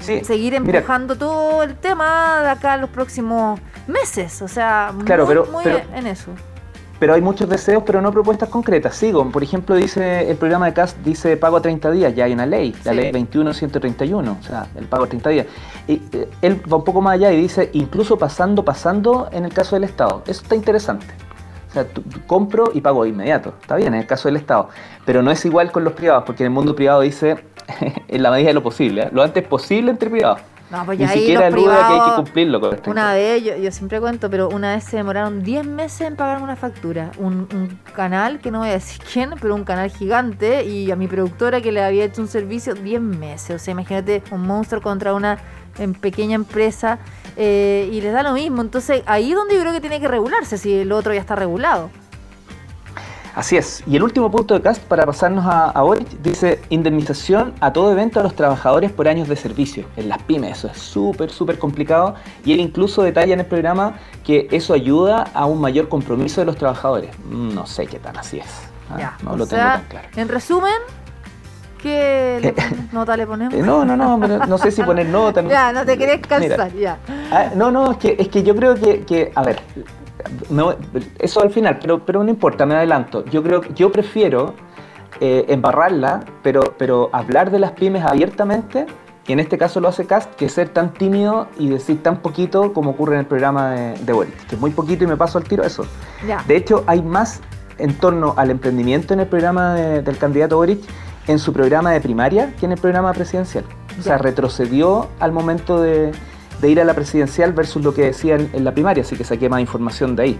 seguir 0.00 0.54
empujando 0.54 1.16
todo 1.16 1.62
el 1.62 1.76
tema 1.76 2.40
de 2.42 2.50
acá 2.50 2.74
en 2.74 2.80
los 2.82 2.90
próximos 2.90 3.60
meses, 3.86 4.42
o 4.42 4.48
sea, 4.48 4.92
claro, 5.04 5.26
muy, 5.26 5.64
muy 5.64 5.82
en 5.94 6.06
eso 6.06 6.32
pero 6.98 7.14
hay 7.14 7.20
muchos 7.20 7.48
deseos, 7.48 7.82
pero 7.86 8.00
no 8.00 8.12
propuestas 8.12 8.48
concretas. 8.48 8.96
Sigo, 8.96 9.28
por 9.30 9.42
ejemplo, 9.42 9.76
dice 9.76 10.30
el 10.30 10.36
programa 10.36 10.66
de 10.66 10.72
CAST 10.72 10.98
dice 11.04 11.36
pago 11.36 11.56
a 11.56 11.62
30 11.62 11.90
días, 11.92 12.14
ya 12.14 12.24
hay 12.24 12.32
una 12.32 12.46
ley, 12.46 12.74
la 12.84 12.92
ley 12.92 13.12
21131, 13.12 14.36
o 14.38 14.42
sea, 14.42 14.66
el 14.76 14.86
pago 14.86 15.04
a 15.04 15.06
30 15.06 15.30
días. 15.30 15.46
Y 15.86 16.02
eh, 16.12 16.28
él 16.42 16.60
va 16.70 16.78
un 16.78 16.84
poco 16.84 17.00
más 17.00 17.14
allá 17.14 17.32
y 17.32 17.40
dice, 17.40 17.70
incluso 17.72 18.18
pasando, 18.18 18.64
pasando 18.64 19.28
en 19.32 19.44
el 19.44 19.52
caso 19.52 19.76
del 19.76 19.84
Estado. 19.84 20.22
Eso 20.26 20.42
está 20.42 20.54
interesante. 20.54 21.06
O 21.68 21.72
sea, 21.72 21.86
compro 22.26 22.70
y 22.72 22.80
pago 22.80 23.04
inmediato. 23.04 23.54
Está 23.60 23.76
bien, 23.76 23.94
en 23.94 24.00
el 24.00 24.06
caso 24.06 24.28
del 24.28 24.36
Estado. 24.36 24.68
Pero 25.04 25.22
no 25.22 25.30
es 25.30 25.44
igual 25.44 25.70
con 25.70 25.84
los 25.84 25.92
privados, 25.92 26.24
porque 26.24 26.42
en 26.42 26.48
el 26.48 26.54
mundo 26.54 26.74
privado 26.74 27.02
dice, 27.02 27.36
en 28.08 28.22
la 28.22 28.30
medida 28.30 28.48
de 28.48 28.54
lo 28.54 28.62
posible, 28.62 29.02
¿eh? 29.02 29.08
lo 29.12 29.22
antes 29.22 29.46
posible 29.46 29.90
entre 29.90 30.10
privados. 30.10 30.40
No, 30.70 30.84
pues 30.84 30.98
Ni 30.98 31.08
siquiera 31.08 31.50
que 31.50 31.56
hay 31.56 32.10
que 32.10 32.16
cumplirlo 32.16 32.60
con 32.60 32.78
Una 32.86 33.14
vez, 33.14 33.42
yo, 33.42 33.56
yo, 33.56 33.70
siempre 33.72 34.00
cuento, 34.00 34.28
pero 34.28 34.48
una 34.48 34.74
vez 34.74 34.84
se 34.84 34.98
demoraron 34.98 35.42
10 35.42 35.66
meses 35.66 36.02
en 36.02 36.16
pagar 36.16 36.42
una 36.42 36.56
factura. 36.56 37.10
Un, 37.18 37.48
un, 37.54 37.78
canal, 37.94 38.38
que 38.38 38.50
no 38.50 38.58
voy 38.60 38.68
a 38.68 38.72
decir 38.72 39.02
quién, 39.12 39.30
pero 39.40 39.54
un 39.54 39.64
canal 39.64 39.90
gigante, 39.90 40.64
y 40.64 40.90
a 40.90 40.96
mi 40.96 41.08
productora 41.08 41.60
que 41.60 41.72
le 41.72 41.82
había 41.82 42.04
hecho 42.04 42.20
un 42.20 42.28
servicio 42.28 42.74
10 42.74 43.00
meses. 43.00 43.56
O 43.56 43.58
sea, 43.58 43.72
imagínate 43.72 44.22
un 44.30 44.42
monstruo 44.42 44.82
contra 44.82 45.14
una 45.14 45.38
en 45.78 45.94
pequeña 45.94 46.34
empresa 46.34 46.98
eh, 47.36 47.88
y 47.90 48.00
les 48.00 48.12
da 48.12 48.22
lo 48.22 48.32
mismo. 48.32 48.60
Entonces, 48.60 49.02
ahí 49.06 49.30
es 49.30 49.36
donde 49.36 49.54
yo 49.54 49.60
creo 49.60 49.72
que 49.72 49.80
tiene 49.80 50.00
que 50.00 50.08
regularse, 50.08 50.58
si 50.58 50.80
el 50.80 50.92
otro 50.92 51.14
ya 51.14 51.20
está 51.20 51.34
regulado. 51.34 51.90
Así 53.34 53.56
es. 53.56 53.82
Y 53.86 53.96
el 53.96 54.02
último 54.02 54.30
punto 54.30 54.54
de 54.54 54.60
Cast 54.60 54.82
para 54.82 55.06
pasarnos 55.06 55.44
a, 55.46 55.70
a 55.70 55.84
dice 56.22 56.60
indemnización 56.70 57.54
a 57.60 57.72
todo 57.72 57.92
evento 57.92 58.20
a 58.20 58.22
los 58.22 58.34
trabajadores 58.34 58.90
por 58.92 59.08
años 59.08 59.28
de 59.28 59.36
servicio. 59.36 59.86
En 59.96 60.08
las 60.08 60.22
pymes 60.22 60.58
eso 60.58 60.68
es 60.68 60.78
súper, 60.78 61.30
súper 61.30 61.58
complicado. 61.58 62.14
Y 62.44 62.52
él 62.52 62.60
incluso 62.60 63.02
detalla 63.02 63.34
en 63.34 63.40
el 63.40 63.46
programa 63.46 63.94
que 64.24 64.48
eso 64.50 64.74
ayuda 64.74 65.24
a 65.34 65.46
un 65.46 65.60
mayor 65.60 65.88
compromiso 65.88 66.40
de 66.40 66.46
los 66.46 66.56
trabajadores. 66.56 67.10
No 67.28 67.66
sé 67.66 67.86
qué 67.86 67.98
tan 67.98 68.16
así 68.16 68.38
es. 68.38 68.46
¿ah? 68.90 69.16
no 69.22 69.36
lo 69.36 69.46
tengo 69.46 69.62
tan 69.62 69.84
claro. 69.84 70.08
En 70.16 70.28
resumen, 70.28 70.74
¿Qué 71.78 72.54
nota 72.92 73.16
le 73.16 73.26
ponemos? 73.26 73.54
Eh, 73.54 73.62
no, 73.62 73.84
no, 73.84 73.96
no, 73.96 74.18
no 74.18 74.58
sé 74.58 74.70
si 74.70 74.82
poner 74.82 75.06
nota. 75.06 75.42
ya, 75.48 75.72
no 75.72 75.86
te 75.86 75.96
querés 75.96 76.20
cansar, 76.26 76.72
ya. 76.74 76.98
Ah, 77.30 77.50
no, 77.54 77.70
no, 77.70 77.92
es 77.92 77.98
que, 77.98 78.16
es 78.18 78.28
que 78.28 78.42
yo 78.42 78.54
creo 78.54 78.74
que, 78.74 79.04
que 79.04 79.32
a 79.34 79.42
ver, 79.42 79.60
eso 81.18 81.42
al 81.42 81.50
final, 81.50 81.78
pero, 81.80 82.04
pero 82.04 82.22
no 82.22 82.30
importa, 82.30 82.66
me 82.66 82.74
adelanto. 82.74 83.24
Yo 83.26 83.42
creo 83.42 83.62
yo 83.74 83.92
prefiero 83.92 84.54
eh, 85.20 85.46
embarrarla, 85.48 86.24
pero, 86.42 86.74
pero 86.78 87.10
hablar 87.12 87.50
de 87.50 87.58
las 87.58 87.72
pymes 87.72 88.04
abiertamente, 88.04 88.86
y 89.26 89.32
en 89.32 89.40
este 89.40 89.58
caso 89.58 89.80
lo 89.80 89.88
hace 89.88 90.06
Cast, 90.06 90.34
que 90.36 90.48
ser 90.48 90.70
tan 90.70 90.94
tímido 90.94 91.48
y 91.58 91.68
decir 91.68 92.02
tan 92.02 92.22
poquito 92.22 92.72
como 92.72 92.92
ocurre 92.92 93.14
en 93.14 93.20
el 93.20 93.26
programa 93.26 93.72
de, 93.72 93.98
de 93.98 94.12
Boric, 94.12 94.46
que 94.46 94.54
es 94.54 94.60
muy 94.60 94.70
poquito 94.70 95.04
y 95.04 95.06
me 95.06 95.16
paso 95.16 95.36
al 95.38 95.44
tiro 95.44 95.64
eso. 95.64 95.84
De 96.46 96.56
hecho, 96.56 96.82
hay 96.86 97.02
más 97.02 97.40
en 97.76 97.94
torno 97.94 98.34
al 98.36 98.50
emprendimiento 98.50 99.14
en 99.14 99.20
el 99.20 99.26
programa 99.26 99.74
del 99.74 100.16
candidato 100.18 100.56
Boric 100.56 100.80
en 101.26 101.38
su 101.38 101.52
programa 101.52 101.92
de 101.92 102.00
primaria 102.00 102.54
que 102.58 102.66
en 102.66 102.72
el 102.72 102.80
programa 102.80 103.12
presidencial. 103.12 103.64
O 103.98 104.02
sea, 104.02 104.16
retrocedió 104.16 105.08
al 105.20 105.32
momento 105.32 105.80
de, 105.80 106.12
de 106.60 106.70
ir 106.70 106.80
a 106.80 106.84
la 106.84 106.94
presidencial 106.94 107.52
versus 107.52 107.82
lo 107.82 107.94
que 107.94 108.02
decían 108.02 108.48
en 108.52 108.64
la 108.64 108.72
primaria, 108.72 109.02
así 109.02 109.16
que 109.16 109.24
saqué 109.24 109.48
más 109.48 109.60
información 109.60 110.16
de 110.16 110.22
ahí. 110.22 110.38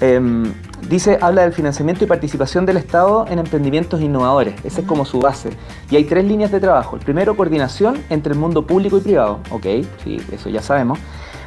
Em, 0.00 0.52
dice, 0.88 1.18
habla 1.20 1.42
del 1.42 1.52
financiamiento 1.52 2.04
y 2.04 2.06
participación 2.06 2.66
del 2.66 2.76
Estado 2.76 3.26
en 3.28 3.38
emprendimientos 3.38 4.00
innovadores. 4.00 4.54
Esa 4.64 4.80
es 4.80 4.86
como 4.86 5.04
su 5.04 5.20
base. 5.20 5.50
Y 5.90 5.96
hay 5.96 6.04
tres 6.04 6.24
líneas 6.24 6.50
de 6.50 6.60
trabajo. 6.60 6.96
El 6.96 7.02
primero, 7.02 7.36
coordinación 7.36 8.02
entre 8.10 8.32
el 8.32 8.38
mundo 8.38 8.66
público 8.66 8.98
y 8.98 9.00
privado. 9.00 9.40
Ok, 9.50 9.66
sí, 10.02 10.20
eso 10.32 10.48
ya 10.48 10.62
sabemos 10.62 10.98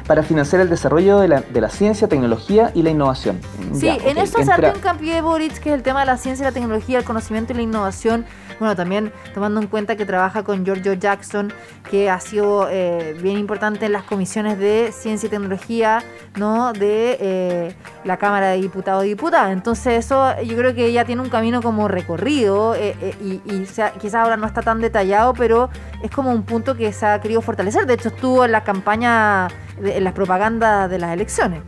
para 0.08 0.22
financiar 0.22 0.62
el 0.62 0.70
desarrollo 0.70 1.20
de 1.20 1.28
la, 1.28 1.42
de 1.42 1.60
la 1.60 1.68
ciencia, 1.68 2.08
tecnología 2.08 2.72
y 2.74 2.82
la 2.82 2.88
innovación. 2.88 3.38
Sí, 3.74 3.88
en 3.88 4.16
eso 4.16 4.42
se 4.42 4.50
hace 4.50 4.70
un 4.70 4.80
cambio 4.80 5.22
Boric, 5.22 5.60
que 5.60 5.68
es 5.68 5.74
el 5.74 5.82
tema 5.82 6.00
de 6.00 6.06
la 6.06 6.16
ciencia, 6.16 6.46
la 6.46 6.52
tecnología, 6.52 6.98
el 6.98 7.04
conocimiento 7.04 7.52
y 7.52 7.56
la 7.56 7.62
innovación. 7.62 8.24
Bueno, 8.58 8.74
también 8.74 9.12
tomando 9.34 9.60
en 9.60 9.66
cuenta 9.68 9.96
que 9.96 10.06
trabaja 10.06 10.42
con 10.42 10.64
Giorgio 10.64 10.94
Jackson, 10.94 11.52
que 11.90 12.10
ha 12.10 12.18
sido 12.20 12.68
eh, 12.70 13.16
bien 13.22 13.38
importante 13.38 13.86
en 13.86 13.92
las 13.92 14.02
comisiones 14.02 14.58
de 14.58 14.92
ciencia 14.92 15.26
y 15.26 15.30
tecnología, 15.30 16.02
¿no? 16.36 16.72
De 16.72 17.18
eh, 17.20 17.76
la 18.04 18.16
Cámara 18.16 18.48
de 18.48 18.56
Diputados 18.56 19.04
y 19.04 19.08
Diputadas. 19.10 19.52
Entonces 19.52 20.06
eso 20.06 20.40
yo 20.40 20.56
creo 20.56 20.74
que 20.74 20.90
ya 20.90 21.04
tiene 21.04 21.20
un 21.20 21.28
camino 21.28 21.60
como 21.60 21.86
recorrido 21.86 22.74
eh, 22.74 22.96
y, 23.20 23.42
y 23.44 23.66
quizás 24.00 24.14
ahora 24.14 24.38
no 24.38 24.46
está 24.46 24.62
tan 24.62 24.80
detallado, 24.80 25.34
pero 25.34 25.68
es 26.02 26.10
como 26.10 26.32
un 26.32 26.44
punto 26.44 26.74
que 26.74 26.92
se 26.94 27.04
ha 27.04 27.20
querido 27.20 27.42
fortalecer. 27.42 27.86
De 27.86 27.94
hecho, 27.94 28.08
estuvo 28.08 28.46
en 28.46 28.52
la 28.52 28.64
campaña 28.64 29.48
en 29.82 30.04
las 30.04 30.12
propagandas 30.12 30.90
de 30.90 30.98
las 30.98 31.12
elecciones. 31.12 31.62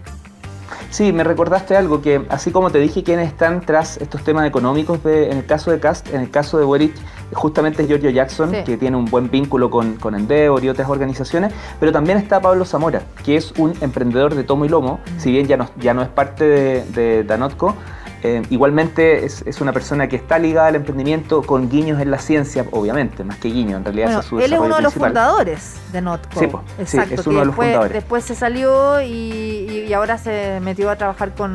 Sí, 0.91 1.13
me 1.13 1.23
recordaste 1.23 1.77
algo, 1.77 2.03
que 2.03 2.27
así 2.29 2.51
como 2.51 2.71
te 2.71 2.79
dije 2.79 3.05
quiénes 3.05 3.29
están 3.29 3.61
tras 3.61 3.97
estos 3.99 4.25
temas 4.25 4.47
económicos 4.47 4.99
en 5.05 5.39
el 5.39 5.47
caso 5.47 5.71
de 5.71 5.79
Cast, 5.79 6.13
en 6.13 6.21
el 6.21 6.31
caso 6.31 6.59
de 6.59 6.65
Boric, 6.65 6.95
justamente 7.33 7.83
es 7.83 7.89
Giorgio 7.89 8.11
Jackson, 8.11 8.51
que 8.65 8.77
tiene 8.77 8.97
un 8.97 9.05
buen 9.05 9.31
vínculo 9.31 9.71
con, 9.71 9.95
con 9.97 10.17
Endeavor 10.17 10.65
y 10.65 10.69
otras 10.69 10.89
organizaciones, 10.89 11.53
pero 11.79 11.93
también 11.93 12.19
está 12.19 12.41
Pablo 12.41 12.65
Zamora, 12.65 13.03
que 13.25 13.37
es 13.37 13.53
un 13.57 13.73
emprendedor 13.81 14.35
de 14.35 14.43
tomo 14.43 14.65
y 14.65 14.69
lomo, 14.69 14.99
mm. 15.17 15.21
si 15.21 15.31
bien 15.31 15.47
ya 15.47 15.57
no, 15.57 15.69
ya 15.79 15.95
no 15.95 16.03
es 16.03 16.09
parte 16.09 16.45
de, 16.45 16.85
de 16.87 17.25
Danotco, 17.25 17.77
eh, 18.23 18.43
igualmente 18.51 19.25
es, 19.25 19.61
una 19.61 19.73
persona 19.73 20.09
que 20.09 20.17
está 20.17 20.39
ligada 20.39 20.69
al 20.69 20.77
emprendimiento 20.77 21.43
con 21.43 21.71
guiños 21.71 22.01
en 22.01 22.11
la 22.11 22.19
ciencia, 22.19 22.67
obviamente, 22.71 23.25
más 23.25 23.39
que 23.39 23.49
guiños, 23.49 23.79
en 23.79 23.85
realidad 23.85 24.19
es 24.19 24.27
su 24.27 24.39
Él 24.39 24.53
es 24.53 24.59
uno 24.59 24.77
de 24.77 24.83
los 24.83 24.95
fundadores 24.95 25.77
de 25.93 26.03
Notco. 26.03 26.39
Sí, 26.39 26.47
Exacto, 26.79 27.15
es 27.15 27.27
uno 27.27 27.41
de 27.41 27.47
los 27.47 27.55
después, 27.55 27.69
fundadores. 27.69 27.93
Después 27.95 28.25
se 28.25 28.35
salió 28.35 29.01
y, 29.01 29.91
ahora 29.95 30.19
se 30.19 30.61
metió 30.61 30.91
a 30.91 30.97
trabajar 30.97 31.35
con 31.35 31.55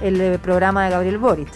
el 0.00 0.20
eh, 0.20 0.38
programa 0.38 0.84
de 0.84 0.90
Gabriel 0.90 1.18
Boric. 1.18 1.48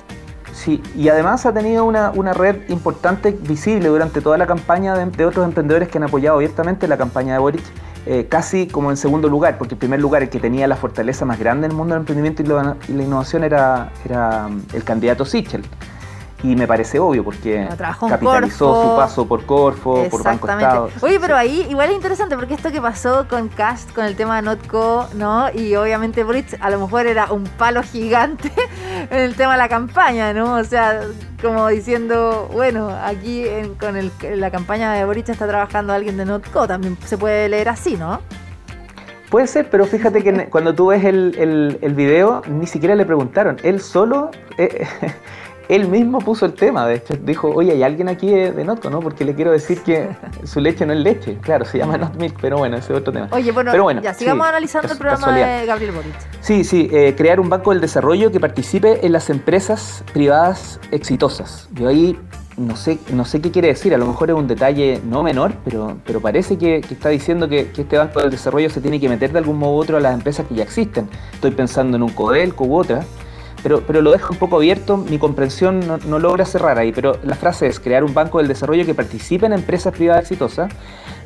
Sí, 0.53 0.83
y 0.97 1.09
además 1.09 1.47
ha 1.47 1.53
tenido 1.53 1.85
una, 1.85 2.33
red 2.33 2.69
importante, 2.69 3.31
visible 3.31 3.89
durante 3.89 4.21
toda 4.21 4.39
la 4.39 4.47
campaña 4.47 4.97
de, 4.97 5.07
de, 5.07 5.25
otros 5.25 5.45
emprendedores 5.45 5.89
que 5.89 5.99
han 5.99 6.05
apoyado 6.05 6.37
abiertamente 6.37 6.89
la 6.89 6.97
campaña 6.97 7.35
de 7.35 7.39
Boric 7.39 7.63
eh, 8.07 8.27
casi 8.29 8.67
como 8.67 8.91
en 8.91 8.97
segundo 8.97 9.29
lugar, 9.29 9.59
porque 9.59 9.75
el 9.75 9.79
primer 9.79 10.01
lugar, 10.01 10.23
el 10.23 10.31
que 10.31 10.41
tenía 10.41 10.67
la 10.67 10.77
fortaleza 10.77 11.25
más 11.25 11.39
grande 11.39 11.67
en 11.67 11.73
el 11.73 11.77
mundo 11.77 11.95
del 11.95 12.03
emprendimiento 12.03 12.43
y 12.43 12.47
la, 12.93 13.03
innovación 13.03 13.45
era, 13.45 13.93
era 14.05 14.49
mm, 14.49 14.63
el 14.75 14.85
candidato 14.85 15.25
Sichel. 15.25 15.63
Y 16.43 16.55
me 16.55 16.69
parece 16.69 17.01
obvio 17.01 17.25
porque 17.25 17.69
capitalizó 18.09 18.83
su 18.83 18.97
paso 18.97 19.27
por 19.27 19.45
Corfo, 19.45 20.07
por 20.09 20.23
Banco 20.23 20.49
Estado. 20.49 20.89
Oye, 21.01 21.19
pero 21.19 21.37
ahí 21.37 21.67
igual 21.69 21.91
es 21.91 21.97
interesante 21.97 22.37
porque 22.37 22.55
esto 22.55 22.71
que 22.71 22.81
pasó 22.81 23.27
con 23.29 23.49
Cast, 23.49 23.93
con 23.93 24.05
el 24.05 24.15
tema 24.15 24.37
de 24.37 24.43
Notco, 24.43 25.09
¿no? 25.15 25.51
Y 25.53 25.75
obviamente 25.75 26.23
Bridge 26.23 26.57
a 26.61 26.71
lo 26.71 26.79
mejor 26.79 27.07
era 27.07 27.33
un 27.33 27.43
palo 27.45 27.83
gigante 27.83 28.53
en 29.11 29.19
el 29.19 29.35
tema 29.35 29.53
de 29.53 29.59
la 29.59 29.69
campaña, 29.69 30.33
¿no? 30.33 30.55
O 30.55 30.65
sea, 30.65 31.01
como 31.43 31.67
diciendo, 31.69 32.49
bueno, 32.53 32.89
aquí 33.03 33.45
con 33.81 33.97
la 34.39 34.51
campaña 34.53 34.93
de 34.93 35.05
Boric 35.05 35.29
está 35.29 35.49
trabajando 35.49 35.93
alguien 35.93 36.17
de 36.17 36.25
Notco, 36.25 36.69
también 36.69 36.97
se 37.05 37.19
puede 37.19 37.49
leer 37.49 37.69
así, 37.69 37.97
¿no? 37.97 38.21
Puede 39.31 39.47
ser, 39.47 39.69
pero 39.71 39.85
fíjate 39.85 40.23
que 40.23 40.47
cuando 40.51 40.75
tú 40.75 40.87
ves 40.87 41.05
el, 41.05 41.79
el, 41.81 41.95
video, 41.95 42.43
ni 42.49 42.67
siquiera 42.67 42.95
le 42.95 43.05
preguntaron. 43.05 43.57
Él 43.63 43.81
solo 43.81 44.31
eh, 44.57 44.87
él 45.69 45.89
mismo 45.89 46.19
puso 46.19 46.47
el 46.47 46.55
tema, 46.55 46.87
de 46.87 46.97
hecho, 46.97 47.15
dijo, 47.21 47.49
oye, 47.49 47.73
hay 47.73 47.83
alguien 47.83 48.09
aquí 48.09 48.29
de, 48.29 48.65
Notco, 48.65 48.91
¿no? 48.91 49.01
Porque 49.01 49.25
le 49.25 49.35
quiero 49.35 49.53
decir 49.53 49.83
que 49.83 50.09
su 50.45 50.61
leche 50.61 50.87
no 50.87 50.93
es 50.93 51.01
leche. 51.01 51.39
Claro, 51.41 51.65
se 51.65 51.79
llama 51.79 51.99
Not 51.99 52.17
Milk, 52.17 52.37
pero 52.41 52.59
bueno, 52.59 52.77
ese 52.77 52.93
es 52.93 52.99
otro 52.99 53.13
tema. 53.13 53.29
Oye, 53.33 53.53
bueno, 53.53 54.03
ya 54.03 54.15
sigamos 54.15 54.47
analizando 54.47 54.93
el 54.93 54.99
programa 54.99 55.33
de 55.33 55.67
Gabriel 55.67 55.93
Boric. 55.93 56.15
Sí, 56.41 56.65
sí, 56.65 56.89
eh, 56.93 57.15
crear 57.17 57.41
un 57.41 57.49
banco 57.49 57.71
del 57.71 57.81
desarrollo 57.81 58.33
que 58.33 58.41
participe 58.41 59.05
en 59.05 59.13
las 59.13 59.31
empresas 59.31 60.05
privadas 60.13 60.81
exitosas. 60.91 61.69
Yo 61.73 61.89
ahí 61.89 62.19
no 62.59 62.77
sé, 62.77 62.99
no 63.13 63.25
sé 63.25 63.41
qué 63.41 63.51
quiere 63.51 63.69
decir, 63.69 63.95
a 63.95 63.99
lo 63.99 64.07
mejor 64.07 64.31
es 64.31 64.37
un 64.37 64.49
detalle 64.49 65.01
no 65.05 65.23
menor, 65.23 65.53
pero, 65.65 65.99
pero 66.05 66.21
parece 66.21 66.59
que, 66.59 66.79
está 66.79 67.09
diciendo 67.09 67.49
que, 67.49 67.71
este 67.77 67.97
Banco 67.97 68.21
del 68.21 68.31
Desarrollo 68.31 68.69
se 68.69 68.81
tiene 68.81 68.99
que 69.01 69.09
meter 69.09 69.33
de 69.33 69.39
algún 69.39 69.59
modo 69.59 69.77
u 69.77 69.81
otro 69.81 69.97
a 69.97 70.01
las 70.01 70.15
empresas 70.15 70.47
que 70.47 70.57
ya 70.57 70.65
existen. 70.65 71.09
Estoy 71.33 71.53
pensando 71.53 71.97
en 71.97 72.03
un 72.03 72.11
Codelco 72.11 72.65
u 72.65 72.77
otra, 72.77 73.05
pero, 73.63 73.83
pero 73.87 74.01
lo 74.03 74.13
dejo 74.13 74.33
un 74.33 74.39
poco 74.39 74.57
abierto, 74.57 74.97
mi 74.97 75.19
comprensión 75.19 75.81
no, 76.07 76.19
logra 76.19 76.45
cerrar 76.45 76.79
ahí, 76.79 76.93
pero 76.93 77.19
la 77.23 77.35
frase 77.35 77.67
es 77.67 77.81
crear 77.81 78.05
un 78.05 78.15
banco 78.15 78.39
del 78.39 78.49
desarrollo 78.49 78.87
que 78.87 78.95
participe 78.95 79.47
en 79.47 79.53
empresas 79.53 79.93
privadas 79.95 80.23
exitosas 80.23 80.73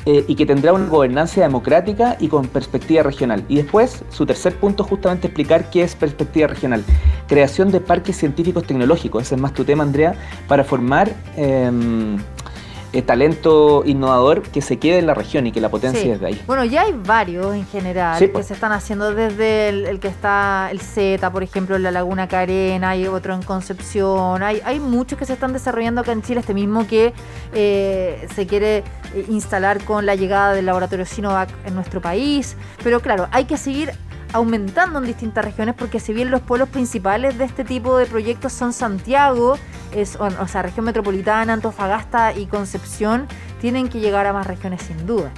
eh, 0.06 0.24
y 0.26 0.34
que 0.34 0.46
tendrá 0.46 0.72
una 0.72 0.86
gobernanza 0.86 1.40
democrática 1.40 2.16
y 2.18 2.28
con 2.28 2.46
perspectiva 2.46 3.02
regional. 3.02 3.44
Y 3.48 3.56
después, 3.56 4.04
su 4.10 4.26
tercer 4.26 4.56
punto, 4.56 4.84
justamente 4.84 5.28
explicar 5.28 5.70
qué 5.70 5.82
es 5.82 5.94
perspectiva 5.94 6.48
regional. 6.48 6.84
Creación 7.28 7.70
de 7.70 7.80
parques 7.80 8.16
científicos 8.16 8.64
tecnológicos, 8.64 9.22
ese 9.22 9.34
es 9.36 9.40
más 9.40 9.54
tu 9.54 9.64
tema, 9.64 9.82
Andrea, 9.82 10.14
para 10.48 10.64
formar... 10.64 11.12
Em, 11.36 12.18
eh, 12.92 13.02
talento 13.02 13.82
innovador 13.86 14.42
que 14.42 14.60
se 14.60 14.78
quede 14.78 14.98
en 14.98 15.06
la 15.06 15.14
región 15.14 15.46
y 15.46 15.52
que 15.52 15.60
la 15.60 15.70
potencia 15.70 16.12
es 16.12 16.20
de 16.20 16.26
ahí. 16.26 16.42
Bueno, 16.46 16.64
ya 16.64 16.82
hay 16.82 16.92
varios 16.92 17.54
en 17.54 17.66
general 17.66 18.18
que 18.18 18.28
pues. 18.28 18.46
se 18.46 18.54
están 18.54 18.72
haciendo 18.72 19.14
desde 19.14 19.68
el, 19.68 20.00
que 20.00 20.08
está 20.08 20.68
el 20.70 20.80
Z, 20.80 21.30
por 21.30 21.42
ejemplo, 21.42 21.76
en 21.76 21.82
la 21.82 21.90
Laguna 21.90 22.28
Carena, 22.28 22.90
hay 22.90 23.06
otro 23.06 23.34
en 23.34 23.42
Concepción, 23.42 24.42
hay, 24.42 24.60
hay 24.64 24.78
muchos 24.80 25.18
que 25.18 25.24
se 25.24 25.32
están 25.32 25.52
desarrollando 25.52 26.02
acá 26.02 26.12
en 26.12 26.22
Chile, 26.22 26.40
este 26.40 26.54
mismo 26.54 26.86
que 26.86 27.12
eh, 27.54 28.26
se 28.34 28.46
quiere 28.46 28.78
eh, 29.14 29.26
instalar 29.28 29.82
con 29.84 30.04
la 30.06 30.14
llegada 30.14 30.52
del 30.52 30.66
laboratorio 30.66 31.06
Sinovac 31.06 31.48
en 31.64 31.74
nuestro 31.74 32.00
país, 32.00 32.56
pero 32.82 33.00
claro, 33.00 33.28
hay 33.30 33.46
que 33.46 33.56
seguir 33.56 33.92
aumentando 34.32 34.98
en 34.98 35.06
distintas 35.06 35.44
regiones 35.44 35.74
porque 35.74 36.00
si 36.00 36.12
bien 36.12 36.30
los 36.30 36.40
pueblos 36.40 36.68
principales 36.68 37.38
de 37.38 37.44
este 37.44 37.64
tipo 37.64 37.96
de 37.96 38.06
proyectos 38.06 38.52
son 38.52 38.72
Santiago, 38.72 39.56
es, 39.92 40.16
o, 40.16 40.48
sea, 40.48 40.62
región 40.62 40.86
metropolitana, 40.86 41.52
Antofagasta 41.52 42.36
y 42.36 42.46
Concepción, 42.46 43.26
tienen 43.60 43.88
que 43.88 44.00
llegar 44.00 44.26
a 44.26 44.32
más 44.32 44.46
regiones 44.46 44.82
sin 44.82 45.06
duda. 45.06 45.32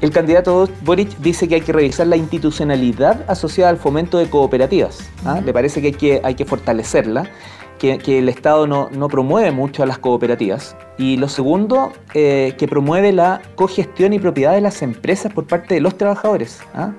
El 0.00 0.10
candidato 0.10 0.68
Boric 0.82 1.16
dice 1.18 1.48
que 1.48 1.54
hay 1.54 1.60
que 1.62 1.72
revisar 1.72 2.06
la 2.06 2.16
institucionalidad 2.16 3.24
asociada 3.28 3.70
al 3.70 3.78
fomento 3.78 4.18
de 4.18 4.28
cooperativas. 4.28 4.98
¿ah? 5.24 5.40
Le 5.42 5.52
parece 5.54 5.80
que 5.80 5.86
hay 5.88 5.94
que, 5.94 6.20
hay 6.22 6.34
que 6.34 6.44
fortalecerla, 6.44 7.30
que, 7.78 8.18
el 8.18 8.28
Estado 8.28 8.66
no, 8.66 9.08
promueve 9.08 9.52
mucho 9.52 9.82
a 9.82 9.86
las 9.86 9.98
cooperativas. 9.98 10.76
Y 10.98 11.16
lo 11.16 11.28
segundo, 11.28 11.92
eh, 12.14 12.54
que 12.58 12.68
promueve 12.68 13.12
la 13.12 13.40
cogestión 13.54 14.12
y 14.12 14.18
propiedad 14.18 14.52
de 14.52 14.60
las 14.60 14.82
empresas 14.82 15.32
por 15.32 15.46
parte 15.46 15.74
de 15.74 15.80
los 15.80 15.96
trabajadores. 15.96 16.60
¿ah? 16.74 16.92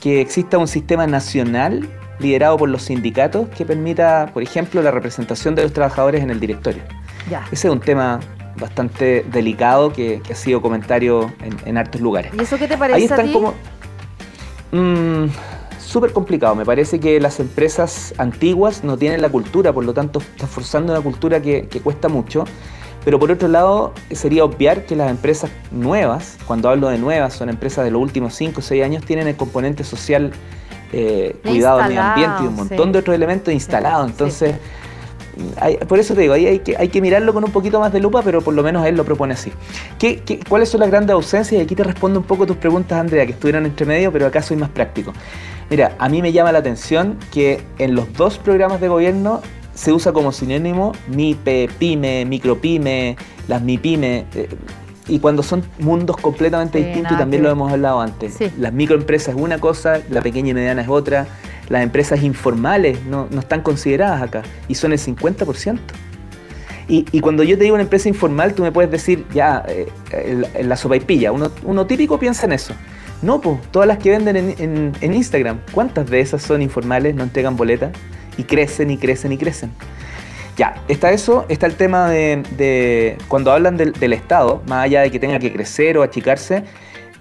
Que 0.00 0.20
exista 0.20 0.58
un 0.58 0.68
sistema 0.68 1.06
nacional 1.06 1.88
liderado 2.18 2.56
por 2.56 2.68
los 2.68 2.82
sindicatos 2.82 3.48
que 3.50 3.64
permita, 3.64 4.30
por 4.32 4.42
ejemplo, 4.42 4.82
la 4.82 4.90
representación 4.90 5.54
de 5.54 5.62
los 5.62 5.72
trabajadores 5.72 6.22
en 6.22 6.30
el 6.30 6.40
directorio. 6.40 6.82
Ese 7.52 7.68
es 7.68 7.72
un 7.72 7.80
tema 7.80 8.20
bastante 8.58 9.24
delicado 9.30 9.92
que, 9.92 10.20
ha 10.30 10.34
sido 10.34 10.60
comentario 10.60 11.32
en, 11.42 11.56
en, 11.64 11.78
hartos 11.78 12.00
lugares. 12.00 12.32
¿Y 12.36 12.42
eso 12.42 12.58
qué 12.58 12.66
te 12.66 12.76
parece? 12.76 12.96
Ahí 12.96 13.04
están 13.04 13.32
como. 13.32 13.54
Mm, 14.72 15.26
súper 15.78 16.12
complicado. 16.12 16.54
Me 16.54 16.64
parece 16.64 16.98
que 16.98 17.20
las 17.20 17.38
empresas 17.40 18.14
antiguas 18.18 18.82
no 18.84 18.96
tienen 18.96 19.22
la 19.22 19.28
cultura, 19.28 19.72
por 19.72 19.84
lo 19.84 19.94
tanto 19.94 20.20
está 20.20 20.46
forzando 20.46 20.92
una 20.92 21.02
cultura 21.02 21.40
que, 21.40 21.68
que 21.68 21.80
cuesta 21.80 22.08
mucho. 22.08 22.44
Pero 23.08 23.18
por 23.18 23.32
otro 23.32 23.48
lado, 23.48 23.94
sería 24.10 24.44
obviar 24.44 24.84
que 24.84 24.94
las 24.94 25.10
empresas 25.10 25.50
nuevas, 25.70 26.36
cuando 26.46 26.68
hablo 26.68 26.90
de 26.90 26.98
nuevas, 26.98 27.32
son 27.32 27.48
empresas 27.48 27.82
de 27.86 27.90
los 27.90 28.02
últimos 28.02 28.34
5 28.34 28.60
o 28.60 28.62
6 28.62 28.84
años, 28.84 29.02
tienen 29.02 29.26
el 29.26 29.34
componente 29.34 29.82
social, 29.82 30.30
eh, 30.92 31.34
cuidado 31.42 31.78
del 31.78 31.88
medio 31.88 32.02
ambiente 32.02 32.42
y 32.42 32.46
un 32.48 32.54
montón 32.56 32.92
de 32.92 32.98
otros 32.98 33.16
elementos 33.16 33.54
instalados. 33.54 34.10
Entonces, 34.10 34.56
por 35.88 35.98
eso 35.98 36.12
te 36.12 36.20
digo, 36.20 36.34
ahí 36.34 36.48
hay 36.48 36.58
que, 36.58 36.76
hay 36.76 36.88
que 36.88 37.00
mirarlo 37.00 37.32
con 37.32 37.44
un 37.44 37.50
poquito 37.50 37.80
más 37.80 37.94
de 37.94 38.00
lupa, 38.00 38.20
pero 38.20 38.42
por 38.42 38.52
lo 38.52 38.62
menos 38.62 38.84
él 38.84 38.94
lo 38.94 39.06
propone 39.06 39.32
así. 39.32 39.54
¿Qué, 39.98 40.22
cuáles 40.46 40.68
son 40.68 40.80
las 40.80 40.90
grandes 40.90 41.14
ausencias? 41.14 41.58
Y 41.58 41.64
aquí 41.64 41.74
te 41.74 41.84
respondo 41.84 42.20
un 42.20 42.26
poco 42.26 42.44
tus 42.44 42.58
preguntas, 42.58 43.00
Andrea, 43.00 43.24
que 43.24 43.32
estuvieron 43.32 43.64
entre 43.64 43.86
medio, 43.86 44.12
pero 44.12 44.26
acá 44.26 44.42
soy 44.42 44.58
más 44.58 44.68
práctico. 44.68 45.14
Mira, 45.70 45.96
a 45.98 46.10
mí 46.10 46.20
me 46.20 46.32
llama 46.32 46.52
la 46.52 46.58
atención 46.58 47.18
que 47.32 47.62
en 47.78 47.94
los 47.94 48.12
dos 48.12 48.36
programas 48.36 48.82
de 48.82 48.88
gobierno 48.88 49.40
se 49.78 49.92
usa 49.92 50.12
como 50.12 50.32
sinónimo 50.32 50.92
MIPE, 51.06 51.70
PYME, 51.78 52.24
micropyme, 52.24 53.16
las 53.46 53.62
MIPYME. 53.62 54.26
Eh, 54.34 54.48
y 55.06 55.20
cuando 55.20 55.42
son 55.44 55.62
mundos 55.78 56.16
completamente 56.16 56.78
distintos, 56.78 57.12
y 57.12 57.16
también 57.16 57.44
lo 57.44 57.50
hemos 57.50 57.72
hablado 57.72 58.00
antes. 58.00 58.38
Las 58.58 58.72
microempresas 58.72 59.36
es 59.36 59.40
una 59.40 59.58
cosa, 59.58 60.00
la 60.10 60.20
pequeña 60.20 60.50
y 60.50 60.54
mediana 60.54 60.82
es 60.82 60.88
otra, 60.88 61.28
las 61.68 61.82
empresas 61.82 62.22
informales 62.24 63.04
no, 63.04 63.28
están 63.38 63.62
consideradas 63.62 64.20
acá 64.20 64.42
y 64.66 64.74
son 64.74 64.92
el 64.92 64.98
50%. 64.98 65.78
Y, 66.88 67.06
y, 67.12 67.20
cuando 67.20 67.42
yo 67.42 67.56
te 67.56 67.64
digo 67.64 67.74
una 67.74 67.84
empresa 67.84 68.08
informal, 68.08 68.54
tú 68.54 68.62
me 68.62 68.72
puedes 68.72 68.90
decir, 68.90 69.26
ya, 69.32 69.62
eh, 69.68 69.88
en 70.12 70.68
la 70.68 70.76
sopa 70.76 70.96
y 70.96 71.00
pilla, 71.00 71.32
uno, 71.32 71.52
uno, 71.62 71.86
típico 71.86 72.18
piensa 72.18 72.46
en 72.46 72.52
eso. 72.52 72.74
No, 73.22 73.40
pues, 73.40 73.60
todas 73.70 73.86
las 73.86 73.98
que 73.98 74.10
venden 74.10 74.36
en, 74.36 74.92
en 75.00 75.14
Instagram, 75.14 75.60
¿cuántas 75.72 76.08
de 76.10 76.20
esas 76.20 76.42
son 76.42 76.62
informales, 76.62 77.14
no 77.14 77.24
entregan 77.24 77.56
boletas? 77.56 77.92
Y 78.38 78.44
crecen 78.44 78.90
y 78.90 78.96
crecen 78.96 79.32
y 79.32 79.36
crecen. 79.36 79.70
Ya, 80.56 80.82
está 80.88 81.12
eso, 81.12 81.44
está 81.48 81.66
el 81.66 81.74
tema 81.76 82.08
de, 82.08 83.18
cuando 83.28 83.52
hablan 83.52 83.76
del, 83.76 84.12
Estado, 84.12 84.62
más 84.66 84.86
allá 84.86 85.02
de 85.02 85.10
que 85.10 85.20
tenga 85.20 85.38
que 85.38 85.52
crecer 85.52 85.98
o 85.98 86.02
achicarse, 86.02 86.64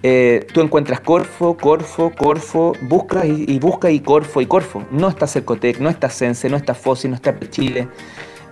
eh, 0.02 0.48
tú 0.54 0.62
encuentras 0.62 1.02
Corfo, 1.02 1.58
Corfo, 1.58 2.12
Corfo, 2.18 2.74
buscas 2.82 3.26
y, 3.26 3.46
y 3.48 3.60
buscas 3.60 3.92
y 3.92 4.00
Corfo 4.00 4.42
y 4.42 4.46
Corfo. 4.46 4.86
No 4.90 5.10
está 5.10 5.28
Cercotec, 5.28 5.80
no 5.80 5.90
está 5.90 6.10
Sense, 6.10 6.50
no 6.50 6.58
está 6.58 6.74
Fossi, 6.74 7.10
no 7.10 7.16
está 7.16 7.38
Chile. 7.50 7.88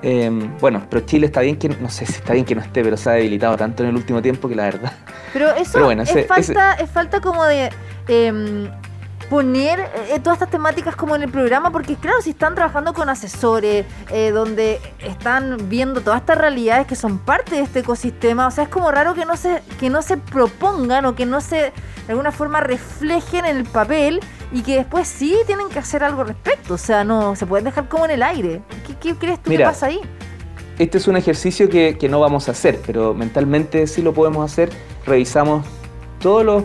Eh, 0.08 0.30
bueno, 0.60 0.86
pero 0.88 1.04
Chile 1.04 1.26
está 1.26 1.42
bien 1.42 1.58
que, 1.58 1.68
no 1.68 1.90
sé 1.90 2.06
si 2.06 2.14
está 2.14 2.34
bien 2.34 2.46
que 2.46 2.54
no 2.54 2.62
esté, 2.62 2.84
pero 2.84 2.96
se 2.96 3.10
ha 3.10 3.14
debilitado 3.14 3.58
tanto 3.58 3.82
en 3.82 3.90
el 3.90 3.96
último 3.96 4.22
tiempo 4.22 4.48
que 4.48 4.56
la 4.56 4.66
verdad. 4.66 4.94
Pero 5.34 5.50
eso 5.56 5.90
es, 5.90 6.28
falta, 6.28 6.74
es 6.74 6.90
falta 6.92 7.22
como 7.22 7.44
de 7.46 7.72
em, 8.08 8.70
poner 9.30 9.80
eh, 10.10 10.20
todas 10.20 10.38
estas 10.38 10.50
temáticas 10.50 10.96
como 10.96 11.16
en 11.16 11.24
el 11.24 11.32
programa, 11.32 11.72
porque 11.72 11.96
claro, 11.96 12.22
si 12.22 12.32
están 12.32 12.56
trabajando 12.56 12.94
con 12.94 13.10
asesores, 13.10 13.86
eh, 14.12 14.32
donde 14.32 14.80
están 15.00 15.70
viendo 15.70 16.02
todas 16.02 16.22
estas 16.22 16.38
realidades 16.38 16.88
que 16.88 16.96
son 16.96 17.20
parte 17.20 17.56
de 17.56 17.62
este 17.62 17.80
ecosistema, 17.80 18.48
o 18.48 18.52
sea, 18.52 18.66
es 18.66 18.70
como 18.70 18.92
raro 18.92 19.14
que 19.14 19.26
no 19.26 19.38
se, 19.38 19.62
que 19.80 19.90
no 19.90 20.02
se 20.02 20.18
propongan 20.18 21.06
o 21.06 21.16
que 21.16 21.26
no 21.26 21.42
se 21.42 21.74
de 22.06 22.12
alguna 22.12 22.32
forma 22.32 22.60
reflejen 22.60 23.46
en 23.46 23.58
el 23.58 23.66
papel 23.66 24.20
y 24.52 24.62
que 24.62 24.76
después 24.76 25.08
sí 25.08 25.36
tienen 25.48 25.70
que 25.70 25.80
hacer 25.80 26.04
algo 26.04 26.22
al 26.22 26.28
respecto, 26.28 26.76
o 26.76 26.78
sea, 26.78 27.04
no 27.04 27.36
se 27.36 27.46
pueden 27.46 27.66
dejar 27.66 27.90
como 27.90 28.06
en 28.06 28.12
el 28.12 28.24
aire. 28.24 28.62
¿Qué, 29.02 29.16
crees 29.16 29.42
tú 29.42 29.50
que 29.52 29.60
pasa 29.60 29.88
ahí? 29.88 30.00
Este 30.78 30.98
es 30.98 31.08
un 31.08 31.16
ejercicio 31.16 31.70
que, 31.70 31.98
que 31.98 32.10
no 32.10 32.20
vamos 32.20 32.48
a 32.48 32.52
hacer, 32.52 32.80
pero 32.86 33.14
mentalmente 33.14 33.88
sí 33.88 34.02
lo 34.02 34.14
podemos 34.14 34.50
hacer. 34.52 34.70
Revisamos 35.06 35.66
todos 36.20 36.46
los, 36.46 36.64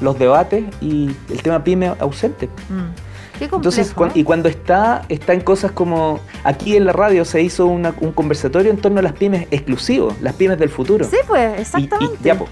los, 0.00 0.18
debates 0.18 0.64
y 0.80 1.10
el 1.30 1.42
tema 1.42 1.62
pyme 1.64 1.92
ausente. 1.98 2.48
Mm. 2.68 3.08
Entonces, 3.40 3.94
y 4.14 4.24
cuando 4.24 4.48
está, 4.48 5.02
está 5.08 5.32
en 5.32 5.40
cosas 5.40 5.70
como 5.70 6.18
aquí 6.42 6.76
en 6.76 6.84
la 6.84 6.92
radio 6.92 7.24
se 7.24 7.40
hizo 7.42 7.66
un 7.66 8.12
conversatorio 8.12 8.70
en 8.70 8.78
torno 8.78 8.98
a 8.98 9.02
las 9.02 9.12
pymes 9.12 9.46
exclusivos, 9.50 10.14
las 10.20 10.34
pymes 10.34 10.58
del 10.58 10.68
futuro. 10.68 11.04
Sí, 11.04 11.18
pues, 11.26 11.60
exactamente. 11.60 12.16
ya, 12.22 12.36
pues, 12.36 12.50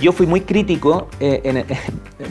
yo 0.00 0.12
fui 0.12 0.26
muy 0.26 0.40
crítico 0.40 1.08
eh, 1.20 1.40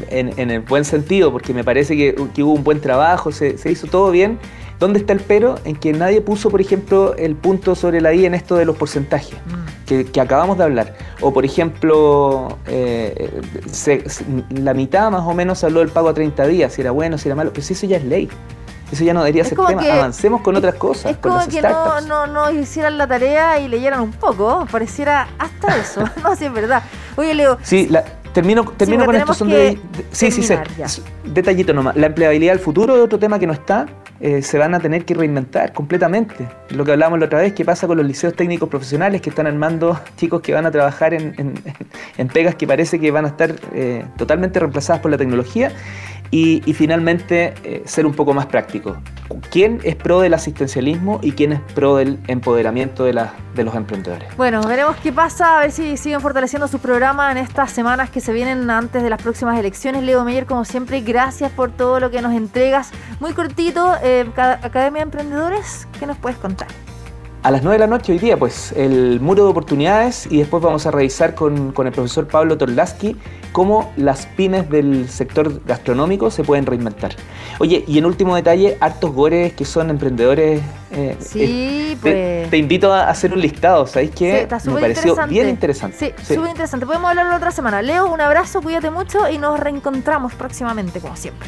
en, 0.10 0.34
en, 0.40 0.52
el 0.52 0.62
buen 0.62 0.86
sentido, 0.86 1.32
porque 1.32 1.54
me 1.54 1.64
parece 1.64 1.96
que, 1.96 2.16
hubo 2.42 2.54
un 2.54 2.64
buen 2.64 2.82
trabajo, 2.82 3.32
se, 3.32 3.58
se, 3.58 3.72
hizo 3.72 3.88
todo 3.88 4.12
bien. 4.12 4.40
¿Dónde 4.80 5.00
está 5.00 5.14
el 5.14 5.20
pero? 5.20 5.56
En 5.66 5.76
que 5.76 5.92
nadie 5.92 6.22
puso, 6.22 6.50
por 6.50 6.62
ejemplo, 6.62 7.16
el 7.16 7.36
punto 7.36 7.76
sobre 7.76 8.02
la 8.02 8.14
I 8.14 8.26
en 8.26 8.34
esto 8.34 8.56
de 8.56 8.66
los 8.66 8.78
porcentajes. 8.78 9.38
Mm 9.46 9.70
que, 9.90 10.22
acabamos 10.22 10.58
de 10.58 10.64
hablar. 10.64 10.96
O 11.22 11.34
por 11.34 11.46
ejemplo, 11.46 12.58
eh, 12.68 13.42
la 14.50 14.74
mitad 14.74 15.12
más 15.12 15.24
o 15.24 15.34
menos 15.34 15.64
habló 15.64 15.80
del 15.80 15.90
pago 15.90 16.10
a 16.10 16.14
30 16.14 16.48
días, 16.48 16.74
si 16.74 16.82
era 16.82 16.92
bueno, 16.92 17.18
si 17.18 17.28
era 17.28 17.36
malo, 17.36 17.52
pero 17.52 17.66
si 17.66 17.74
eso 17.74 17.86
ya 17.88 17.98
es 17.98 18.06
ley. 18.06 18.30
Eso 18.92 19.04
ya 19.04 19.14
no 19.14 19.20
debería 19.20 19.44
ser 19.46 19.56
tema. 19.68 19.84
Avancemos 19.84 20.42
con 20.42 20.56
otras 20.56 20.74
cosas. 20.74 21.12
Es 21.12 21.18
como 21.18 21.40
que 21.48 21.62
no, 21.62 22.26
no, 22.26 22.50
hicieran 22.50 22.98
la 22.98 23.06
tarea 23.06 23.60
y 23.60 23.68
leyeran 23.68 24.00
un 24.00 24.12
poco. 24.12 24.66
Pareciera 24.72 25.28
hasta 25.38 25.78
eso. 25.78 26.04
no, 26.24 26.36
si 26.36 26.46
es 26.46 26.54
verdad. 26.54 26.82
Oye, 27.16 27.36
Leo. 27.36 27.60
Sí, 27.62 27.88
termino, 28.34 28.64
termino 28.78 29.06
con 29.06 29.16
esto. 29.16 29.36
Son 29.36 29.48
de, 29.48 29.80
sí, 30.12 30.32
sí, 30.32 30.42
sí. 30.42 30.56
Detallito 31.24 31.72
nomás. 31.72 31.96
La 31.98 32.08
empleabilidad 32.08 32.54
del 32.54 32.62
futuro 32.62 32.96
es 32.96 33.04
otro 33.04 33.20
tema 33.20 33.38
que 33.38 33.46
no 33.46 33.54
está. 33.54 33.86
Eh, 34.22 34.42
se 34.42 34.58
van 34.58 34.76
a 34.76 34.80
tener 34.80 35.06
que 35.06 35.14
reinventar 35.14 35.72
completamente. 35.72 36.48
Lo 36.70 36.84
que 36.84 36.92
hablábamos 36.92 37.20
la 37.20 37.28
otra 37.28 37.40
vez, 37.40 37.54
¿qué 37.54 37.64
pasa 37.64 37.88
con 37.88 37.98
los 37.98 38.06
liceos 38.06 38.34
técnicos 38.34 38.68
profesionales 38.68 39.22
que 39.22 39.30
están 39.30 39.48
armando 39.48 39.98
chicos 40.18 40.42
que 40.42 40.54
van 40.54 40.66
a 40.66 40.72
trabajar 40.72 41.14
en, 41.14 41.54
pegas 42.34 42.56
que 42.56 42.68
parece 42.68 43.00
que 43.00 43.12
van 43.12 43.26
a 43.26 43.30
estar 43.30 43.56
eh, 43.74 44.04
totalmente 44.18 44.60
reemplazadas 44.60 45.02
por 45.02 45.12
la 45.12 45.18
tecnología? 45.18 45.72
Y, 46.32 46.62
finalmente, 46.74 47.54
eh, 47.64 47.82
ser 47.86 48.06
un 48.06 48.14
poco 48.14 48.34
más 48.34 48.46
práctico. 48.46 48.98
¿Quién 49.52 49.80
es 49.84 49.96
pro 49.96 50.22
del 50.22 50.34
asistencialismo 50.34 51.20
y 51.22 51.32
quién 51.34 51.54
es 51.54 51.62
pro 51.74 51.96
del 51.98 52.20
empoderamiento 52.28 53.04
de, 53.04 53.14
los 53.14 53.76
emprendedores? 53.76 54.36
Bueno, 54.38 54.62
veremos 54.62 54.96
qué 54.98 55.12
pasa, 55.12 55.58
a 55.58 55.62
ver 55.62 55.72
si 55.72 55.98
siguen 55.98 56.22
fortaleciendo 56.22 56.68
su 56.68 56.80
programa 56.80 57.32
en 57.32 57.38
estas 57.38 57.72
semanas 57.72 58.10
que 58.10 58.22
se 58.22 58.32
vienen 58.34 58.70
antes 58.70 59.04
de 59.04 59.10
las 59.10 59.22
próximas 59.22 59.60
elecciones. 59.60 60.04
Leo 60.04 60.24
Meyer, 60.24 60.46
como 60.46 60.66
siempre, 60.66 61.02
gracias 61.02 61.52
por 61.52 61.72
todo 61.72 62.00
lo 62.00 62.10
que 62.10 62.22
nos 62.22 62.34
entregas. 62.34 62.92
Muy 63.20 63.34
cortito, 63.34 63.96
eh, 64.02 64.26
Academia 64.38 65.00
de 65.00 65.04
Emprendedores, 65.04 65.88
¿qué 66.00 66.08
nos 66.08 66.18
puedes 66.18 66.38
contar? 66.38 66.68
A 67.42 67.52
las 67.52 67.64
9 67.64 67.76
de 67.76 67.80
la 67.80 67.88
noche 67.88 68.12
hoy 68.12 68.20
día, 68.20 68.36
pues, 68.36 68.74
el 68.74 69.22
muro 69.22 69.46
de 69.46 69.50
oportunidades 69.50 70.28
y 70.30 70.40
después 70.40 70.62
vamos 70.62 70.86
a 70.86 70.92
revisar 70.92 71.36
con, 71.36 71.74
el 71.74 71.92
profesor 71.94 72.28
Pablo 72.28 72.58
Torlaski 72.58 73.16
cómo 73.54 73.94
las 73.96 74.26
pymes 74.26 74.70
del 74.70 75.08
sector 75.08 75.64
gastronómico 75.66 76.32
se 76.32 76.44
pueden 76.44 76.66
reinventar. 76.66 77.16
Oye, 77.60 77.86
y 77.88 77.98
en 77.98 78.06
último 78.06 78.36
detalle, 78.36 78.78
hartos 78.82 79.14
gores 79.14 79.54
que 79.54 79.64
son 79.64 79.90
emprendedores. 79.90 80.62
Eh, 80.92 81.16
sí, 81.20 81.98
pues. 82.02 82.50
Te, 82.50 82.58
invito 82.58 82.92
a 82.92 83.10
hacer 83.10 83.32
un 83.32 83.40
listado, 83.40 83.88
¿sabéis 83.88 84.12
qué? 84.12 84.46
Me 84.66 84.82
pareció 84.82 85.16
bien 85.28 85.48
interesante. 85.48 85.98
Sí, 85.98 86.14
sí. 86.22 86.36
súper 86.36 86.50
interesante. 86.50 86.86
Podemos 86.86 87.10
hablarlo 87.10 87.38
otra 87.38 87.52
semana. 87.52 87.82
Leo, 87.82 88.12
un 88.12 88.20
abrazo, 88.20 88.62
cuídate 88.62 88.90
mucho 88.90 89.30
y 89.30 89.38
nos 89.38 89.58
reencontramos 89.58 90.34
próximamente, 90.34 91.00
como 91.00 91.16
siempre. 91.16 91.48